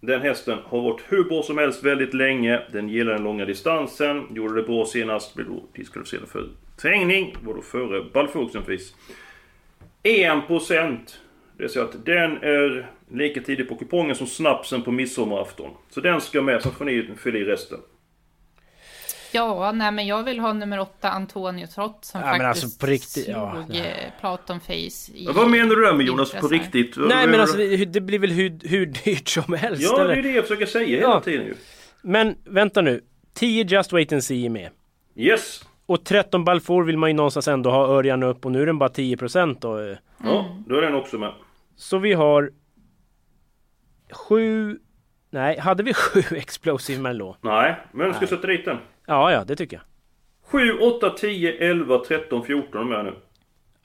Den 0.00 0.20
hästen 0.22 0.58
har 0.64 0.80
varit 0.82 1.00
hur 1.08 1.24
bra 1.24 1.42
som 1.42 1.58
helst 1.58 1.82
väldigt 1.84 2.14
länge. 2.14 2.60
Den 2.72 2.88
gillar 2.88 3.12
den 3.12 3.22
långa 3.24 3.44
distansen. 3.44 4.26
Gjorde 4.34 4.54
det 4.54 4.62
bra 4.62 4.84
senast. 4.86 5.34
Blev 5.34 5.48
då 5.48 5.62
diskvalificerad 5.74 6.28
för 6.28 6.48
trängning. 6.82 7.36
Var 7.42 7.54
då 7.54 7.62
före 7.62 8.04
Balfour 8.12 8.46
exempelvis. 8.46 8.94
1%. 10.02 10.98
Det 11.58 11.64
är 11.64 11.68
så 11.68 11.82
att 11.82 12.04
den 12.06 12.36
är 12.42 12.90
lika 13.10 13.40
tidig 13.40 13.68
på 13.68 13.76
kupongen 13.76 14.16
som 14.16 14.26
snapsen 14.26 14.82
på 14.82 14.90
midsommarafton. 14.90 15.70
Så 15.90 16.00
den 16.00 16.20
ska 16.20 16.42
med, 16.42 16.62
så 16.62 16.70
får 16.70 16.84
ni 16.84 17.08
fylla 17.18 17.38
i 17.38 17.44
resten. 17.44 17.78
Ja, 19.34 19.72
nej 19.72 19.92
men 19.92 20.06
jag 20.06 20.22
vill 20.22 20.38
ha 20.38 20.52
nummer 20.52 20.80
åtta 20.80 21.10
Antonio 21.10 21.66
Trott 21.66 21.98
som 22.04 22.20
Ja, 22.20 22.26
men 22.26 22.40
faktiskt 22.40 22.64
alltså, 22.64 22.80
på 22.80 22.86
riktigt, 22.86 23.28
ja, 23.28 23.52
slog 23.54 23.68
nej. 23.68 23.80
eh, 23.80 24.20
Platon 24.20 24.60
Face 24.60 24.72
i 24.72 25.24
Ja, 25.26 25.32
vad 25.32 25.50
menar 25.50 25.76
du 25.76 25.82
där 25.84 25.92
med 25.94 26.06
Jonas? 26.06 26.32
På 26.32 26.48
riktigt? 26.48 26.94
Nej, 26.96 27.26
men 27.26 27.40
alltså 27.40 27.56
det, 27.86 28.00
blir 28.00 28.18
väl 28.18 28.30
hur, 28.32 28.68
hur 28.68 28.86
dyrt 28.86 29.28
som 29.28 29.54
helst, 29.54 29.82
Ja, 29.82 30.00
eller? 30.00 30.14
det 30.14 30.20
är 30.20 30.22
det 30.22 30.32
jag 30.32 30.44
försöker 30.44 30.66
säga 30.66 30.86
hela 31.00 31.20
tiden 31.20 31.46
ju. 31.46 31.54
Men 32.02 32.34
vänta 32.44 32.80
nu. 32.80 33.00
10 33.34 33.64
Just 33.64 33.92
Wait 33.92 34.12
and 34.12 34.24
See 34.24 34.46
är 34.46 34.50
med. 34.50 34.70
Yes! 35.16 35.64
Och 35.92 36.04
13 36.04 36.44
Balfour 36.44 36.84
vill 36.84 36.98
man 36.98 37.10
ju 37.10 37.14
någonstans 37.14 37.48
ändå 37.48 37.70
ha 37.70 37.86
Örjan 37.86 38.22
upp 38.22 38.44
och 38.46 38.52
nu 38.52 38.62
är 38.62 38.66
den 38.66 38.78
bara 38.78 38.88
10% 38.88 39.56
då. 39.60 39.96
Ja, 40.24 40.56
då 40.66 40.76
är 40.76 40.82
den 40.82 40.94
också 40.94 41.18
med. 41.18 41.32
Så 41.76 41.98
vi 41.98 42.12
har... 42.12 42.50
Sju... 44.12 44.78
Nej, 45.30 45.58
hade 45.58 45.82
vi 45.82 45.94
sju 45.94 46.20
Explosive 46.36 47.00
Merlot? 47.02 47.36
Nej, 47.40 47.76
men 47.92 48.06
jag 48.06 48.16
ska 48.16 48.26
sätta 48.26 48.46
dit 48.46 48.64
den. 48.64 48.76
Ja, 49.06 49.32
ja, 49.32 49.44
det 49.44 49.56
tycker 49.56 49.76
jag. 49.76 49.84
7, 50.50 50.78
8, 50.78 51.10
10, 51.10 51.52
11, 51.70 51.98
13, 52.08 52.44
14 52.44 52.80
är 52.80 52.84
med 52.96 53.04
nu. 53.04 53.14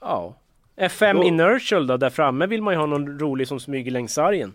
Ja. 0.00 0.34
F5 0.76 1.14
Då- 1.14 1.22
Inertial 1.24 1.86
då, 1.86 1.96
där 1.96 2.10
framme 2.10 2.46
vill 2.46 2.62
man 2.62 2.74
ju 2.74 2.78
ha 2.80 2.86
någon 2.86 3.18
rolig 3.18 3.48
som 3.48 3.60
smyger 3.60 3.90
längs 3.90 4.12
sargen. 4.12 4.54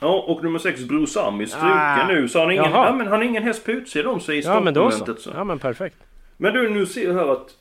Ja, 0.00 0.24
och 0.28 0.44
nummer 0.44 0.58
6 0.58 0.84
Bruce 0.84 1.20
Ami 1.20 1.46
struken 1.46 1.68
Ah. 1.78 2.06
nu. 2.08 2.28
Så 2.28 2.38
han 2.38 2.46
har 2.46 2.52
ingen, 2.52 2.70
ja, 2.72 2.92
men 2.96 3.06
han 3.06 3.16
har 3.18 3.22
ingen 3.24 3.42
häst 3.42 3.64
på 3.64 3.70
utsidan 3.70 4.12
om 4.14 4.20
sig 4.20 4.38
i 4.38 4.40
Ja 4.40 4.60
men 4.60 4.74
då 4.74 4.90
så. 4.90 5.16
Så. 5.16 5.30
Ja 5.34 5.44
men 5.44 5.58
perfekt. 5.58 5.96
Men 6.40 6.54
du, 6.54 6.70
nu 6.70 6.86
ser 6.86 7.04
jag 7.04 7.14
här 7.14 7.32
att 7.32 7.56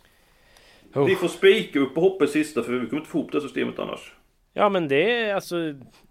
Oh. 0.94 1.06
vi 1.06 1.16
får 1.16 1.28
spika 1.28 1.80
upp 1.80 1.96
på 1.96 2.02
hoppet 2.02 2.30
sista 2.30 2.64
för 2.64 2.72
vi 2.72 2.86
kommer 2.86 3.02
inte 3.02 3.12
få 3.12 3.18
ihop 3.18 3.32
det 3.32 3.42
systemet 3.42 3.80
annars. 3.80 4.14
Ja 4.54 4.70
men 4.70 4.88
det 4.88 5.12
är 5.12 5.36
alltså 5.36 5.56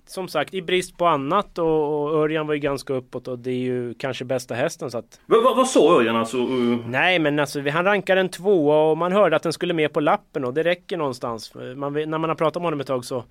som 0.07 0.29
sagt 0.29 0.55
i 0.55 0.63
brist 0.63 0.97
på 0.99 1.07
annat 1.07 1.59
och, 1.59 2.03
och 2.03 2.15
Örjan 2.19 2.47
var 2.47 2.55
ju 2.55 2.61
ganska 2.61 2.93
uppåt 2.95 3.29
och 3.29 3.39
det 3.39 3.51
är 3.51 3.59
ju 3.59 3.95
kanske 3.95 4.25
bästa 4.25 4.55
hästen 4.55 4.91
så 4.91 4.99
att 4.99 5.21
Vad, 5.27 5.43
vad, 5.45 5.57
vad 5.57 5.69
sa 5.69 5.97
Örjan 5.99 6.17
alltså? 6.17 6.37
Uh, 6.37 6.87
Nej 6.89 7.19
men 7.19 7.39
alltså 7.39 7.69
han 7.69 7.85
rankar 7.85 8.17
en 8.17 8.29
tvåa 8.29 8.91
och 8.91 8.99
man 8.99 9.13
hörde 9.13 9.37
att 9.37 9.43
den 9.43 9.53
skulle 9.53 9.75
med 9.75 9.93
på 9.93 10.01
lappen 10.01 10.45
och 10.45 10.55
det 10.55 10.63
räcker 10.63 10.97
någonstans. 10.97 11.55
Man, 11.55 11.93
när 11.93 12.19
man 12.19 12.31
har 12.31 12.35
pratat 12.35 12.63
med 12.63 12.67
honom 12.67 12.81
ett 12.81 12.87
tag 12.87 13.05
så 13.05 13.25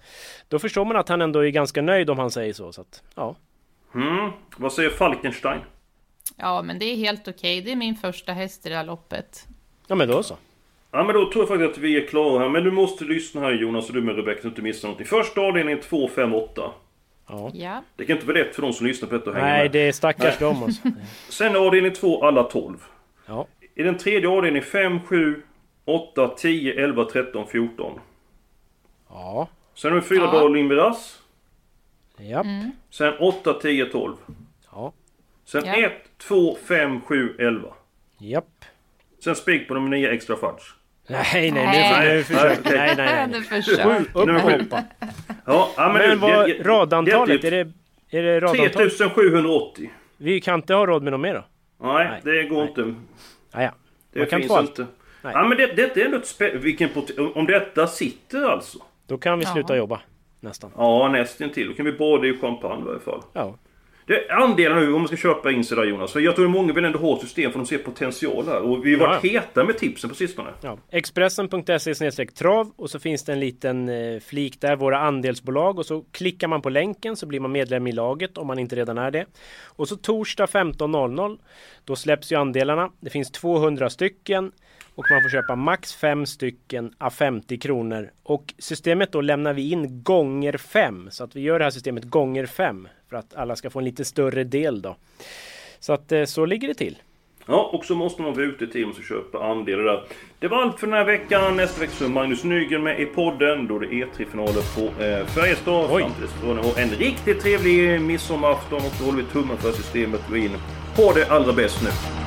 Då 0.48 0.60
förstår 0.60 0.86
man 0.86 0.98
att 0.98 1.10
han 1.10 1.22
ändå 1.22 1.40
är 1.40 1.50
ganska 1.50 1.82
nöjd 1.82 2.10
om 2.10 2.20
han 2.20 2.32
säger 2.32 2.54
så. 2.54 2.72
så 2.72 2.82
att, 2.82 3.04
ja. 3.16 3.36
hmm, 3.94 4.32
vad 4.58 4.74
säger 4.74 4.90
Falkenstein? 4.90 5.60
Ja, 6.36 6.62
men 6.62 6.80
det 6.80 6.86
är 6.86 6.96
helt 6.96 7.28
okej. 7.28 7.62
Det 7.62 7.72
är 7.72 7.76
min 7.76 7.96
första 7.96 8.34
häst 8.34 8.66
i 8.66 8.70
det 8.70 8.76
här 8.76 8.84
loppet. 8.86 9.48
ja 9.88 9.96
men 9.96 10.08
då 10.08 10.24
så. 10.24 10.38
Ja 10.92 11.04
men 11.04 11.16
då 11.16 11.32
tror 11.32 11.42
jag 11.42 11.48
faktiskt 11.48 11.72
att 11.72 11.78
vi 11.78 12.04
är 12.04 12.08
klara 12.08 12.40
här. 12.40 12.50
Men 12.50 12.64
du 12.64 12.72
måste 12.72 13.04
lyssna 13.04 13.42
här 13.42 13.52
Jonas 13.52 13.88
och 13.88 13.94
du 13.96 14.02
med 14.02 14.16
Rebecka 14.16 14.38
så 14.42 14.44
du 14.44 14.50
inte 14.50 14.62
missar 14.62 14.88
någonting. 14.88 15.08
Första 15.08 15.42
avdelningen 15.42 15.82
2, 15.82 16.08
5, 16.08 16.34
8. 16.36 16.72
Ja. 17.30 17.52
Ja. 17.54 17.84
Det 17.96 18.06
kan 18.06 18.16
inte 18.16 18.28
vara 18.28 18.38
lätt 18.38 18.56
för 18.56 18.62
de 18.62 18.74
som 18.74 18.86
lyssnar 18.88 19.10
på 19.10 19.16
detta 19.18 19.30
att 19.30 19.36
hänga 19.36 19.48
Nej 19.48 19.64
med. 19.64 19.72
det 19.72 19.80
är 19.80 19.92
stackars 19.92 20.38
dem 20.40 20.64
alltså. 20.64 20.82
Sen 21.30 21.56
avdelning 21.56 21.94
2, 21.94 22.24
alla 22.26 22.44
12. 22.44 22.78
Ja. 23.26 23.48
I 23.76 23.84
den 23.84 23.98
tredje 23.98 24.30
avdelningen 24.30 24.68
5, 24.68 25.00
7, 25.06 25.42
8, 25.86 26.28
10, 26.28 26.84
11, 26.84 27.06
13, 27.06 27.48
14. 27.48 28.00
Ja. 29.10 29.48
Sen 29.76 29.92
har 29.94 30.00
vi 30.02 30.08
4 30.08 30.18
Ja. 30.20 30.32
Darling 30.32 30.68
Miraz. 30.68 31.20
Japp. 32.20 32.46
Sen 32.90 33.14
8, 33.20 33.54
10, 33.54 33.86
12. 33.86 34.14
Ja. 34.72 34.94
Sen 35.48 35.66
Ja. 35.66 35.76
1, 35.76 35.92
2, 36.18 36.58
5, 36.68 37.02
7, 37.02 37.36
11. 37.40 37.68
Japp. 38.20 38.46
Sen 39.24 39.36
spik 39.36 39.68
på 39.68 39.74
nummer 39.74 39.90
9 39.90 40.12
extra 40.12 40.36
fudge. 40.36 40.64
Nej 41.10 41.24
nej 41.34 41.52
nu, 41.52 41.60
Nej. 41.62 42.16
nu 42.18 42.24
försöker 42.24 42.48
Nej, 42.50 42.58
okej. 42.66 42.78
Nej 42.78 42.96
nej 42.98 43.28
nej. 43.28 43.86
Nej. 43.86 44.02
Upp 44.14 44.26
Nummer 44.28 44.40
sju. 44.40 44.52
hoppa. 44.64 44.84
Ja, 45.46 45.72
Men 45.94 46.10
du, 46.10 46.16
vad 46.16 46.32
det- 46.50 46.54
det- 46.58 46.64
radantalet? 46.64 47.42
det 47.42 47.48
Är 47.48 47.52
det, 47.52 47.72
är 48.18 48.24
det 48.24 48.40
radantalet? 48.40 48.74
3780. 48.74 49.90
Vi 50.18 50.42
kan 50.42 50.56
inte 50.60 50.74
ha 50.74 50.86
råd 50.86 51.04
med 51.04 51.12
något 51.12 51.20
mer 51.22 51.34
då? 51.34 51.44
Nej, 51.88 52.08
Nej. 52.10 52.22
det 52.24 52.44
går 52.50 52.64
inte. 52.68 52.96
Ah, 53.52 53.62
ja. 53.64 53.72
Det 54.14 54.20
Man 54.20 54.28
kan 54.28 54.40
finns 54.42 54.60
inte. 54.60 54.86
Nej. 55.22 55.34
Ja, 55.36 55.44
men 55.48 55.58
det, 55.58 55.68
detta 55.68 56.00
är 56.00 56.06
ändå 56.06 56.18
ett 56.18 56.42
vilken 56.56 56.90
Om 57.36 57.46
detta 57.46 57.88
sitter 57.88 58.44
alltså. 58.50 58.78
Då 59.08 59.18
kan 59.18 59.40
vi 59.40 59.46
Ja. 59.46 59.54
sluta 59.54 59.78
jobba. 59.78 60.02
Nästan. 60.40 60.72
Ja, 60.78 61.10
nästan 61.12 61.50
till. 61.50 61.68
Då 61.68 61.74
kan 61.74 61.86
vi 61.86 61.92
bada 61.92 62.28
i 62.28 62.38
champagne 62.38 62.82
i 62.82 62.86
varje 62.86 63.00
fall. 63.00 63.22
Ja. 63.34 63.56
Det 64.08 64.14
är 64.30 64.32
andelen 64.36 64.78
nu 64.80 64.94
om 64.94 65.02
man 65.02 65.08
ska 65.08 65.18
köpa 65.18 65.52
in 65.52 65.64
sig 65.64 65.78
där 65.78 65.86
Jonas. 65.86 66.12
För 66.14 66.20
jag 66.20 66.36
tror 66.36 66.46
att 66.46 66.52
många 66.52 66.74
vill 66.74 66.86
ändå 66.86 67.00
ha 67.00 67.16
ett 67.16 67.22
system 67.22 67.52
för 67.52 67.60
de 67.60 67.66
ser 67.66 67.78
potential 67.78 68.46
här. 68.48 68.62
Och 68.62 68.86
vi 68.86 68.92
har 68.96 69.00
varit 69.08 69.24
Ja. 69.24 69.30
heta 69.30 69.64
med 69.64 69.78
tipsen 69.78 70.10
på 70.10 70.16
sistone. 70.16 70.50
Ja. 70.62 70.78
Expressen.se 70.92 72.26
trav 72.26 72.72
och 72.76 72.90
så 72.90 73.00
finns 73.00 73.24
det 73.24 73.34
en 73.34 73.40
liten 73.40 73.90
eh, 73.90 74.20
flik 74.20 74.62
där, 74.62 74.76
våra 74.76 75.00
andelsbolag 75.00 75.80
och 75.80 75.86
så 75.86 76.06
klickar 76.12 76.48
man 76.48 76.62
på 76.62 76.70
länken 76.70 77.16
så 77.16 77.26
blir 77.26 77.40
man 77.40 77.52
medlem 77.52 77.88
i 77.88 77.92
laget 77.92 78.38
om 78.38 78.48
man 78.48 78.60
inte 78.60 78.76
redan 78.76 78.98
är 78.98 79.12
det. 79.12 79.26
Och 79.66 79.88
så 79.88 79.96
torsdag 79.96 80.46
15.00 80.46 81.38
då 81.86 81.96
släpps 81.96 82.32
ju 82.32 82.36
andelarna. 82.36 82.92
Det 83.00 83.10
finns 83.10 83.32
200 83.32 83.90
stycken 83.90 84.52
och 84.98 85.06
man 85.12 85.22
får 85.22 85.30
köpa 85.30 85.56
max 85.56 85.94
5 85.94 86.26
stycken 86.26 86.94
a 86.98 87.10
50 87.10 87.58
kronor. 87.58 88.12
Och 88.24 88.54
systemet 88.58 89.12
då 89.12 89.22
lämnar 89.22 89.54
vi 89.54 89.72
in 89.72 90.04
gånger 90.04 90.58
5 90.58 91.10
så 91.12 91.24
att 91.24 91.36
vi 91.36 91.42
gör 91.42 91.60
det 91.60 91.66
här 91.66 91.72
systemet 91.72 92.04
gånger 92.04 92.46
5 92.46 92.88
för 93.10 93.18
att 93.18 93.36
alla 93.36 93.56
ska 93.56 93.70
få 93.70 93.80
en 93.80 93.86
lite 93.86 94.06
större 94.06 94.44
del 94.44 94.82
då. 94.82 94.96
Så 95.80 95.94
att 95.94 96.12
eh, 96.12 96.26
så 96.26 96.46
ligger 96.46 96.68
det 96.68 96.74
till. 96.74 96.98
Ja, 97.46 97.70
och 97.74 97.86
så 97.86 97.96
måste 97.96 98.22
man 98.22 98.34
vara 98.34 98.46
ute 98.46 98.64
i 98.64 98.68
tid 98.68 98.86
och 98.86 99.04
köpa 99.04 99.52
andelar 99.52 99.84
där. 99.84 100.04
Det 100.40 100.48
var 100.48 100.62
allt 100.62 100.80
för 100.80 100.88
den 100.88 100.96
här 100.96 101.06
veckan. 101.06 101.58
Nästa 101.58 101.80
vecka 101.80 101.94
så 101.94 102.06
är 102.06 102.10
Magnus 102.10 102.44
Nygren 102.44 102.84
med 102.84 103.00
i 103.00 103.06
podden. 103.06 103.68
Då 103.68 103.76
är 103.76 103.80
det 103.80 103.88
E3-finaler 103.88 104.76
på 104.76 105.04
eh, 105.04 105.26
Färjestad. 105.26 105.90
Fram 105.90 106.12
till 106.12 106.22
dess 106.22 106.78
en 106.78 106.90
riktigt 106.90 107.42
trevlig 107.42 108.02
midsommarafton 108.02 108.78
och 108.78 108.94
då 109.00 109.06
håller 109.06 109.18
vi 109.18 109.24
tummen 109.24 109.58
för 109.58 109.72
systemet 109.72 110.30
går 110.30 110.38
in 110.38 110.58
på 110.96 111.14
det 111.14 111.32
allra 111.32 111.54
bäst 111.54 111.84
nu. 111.84 112.27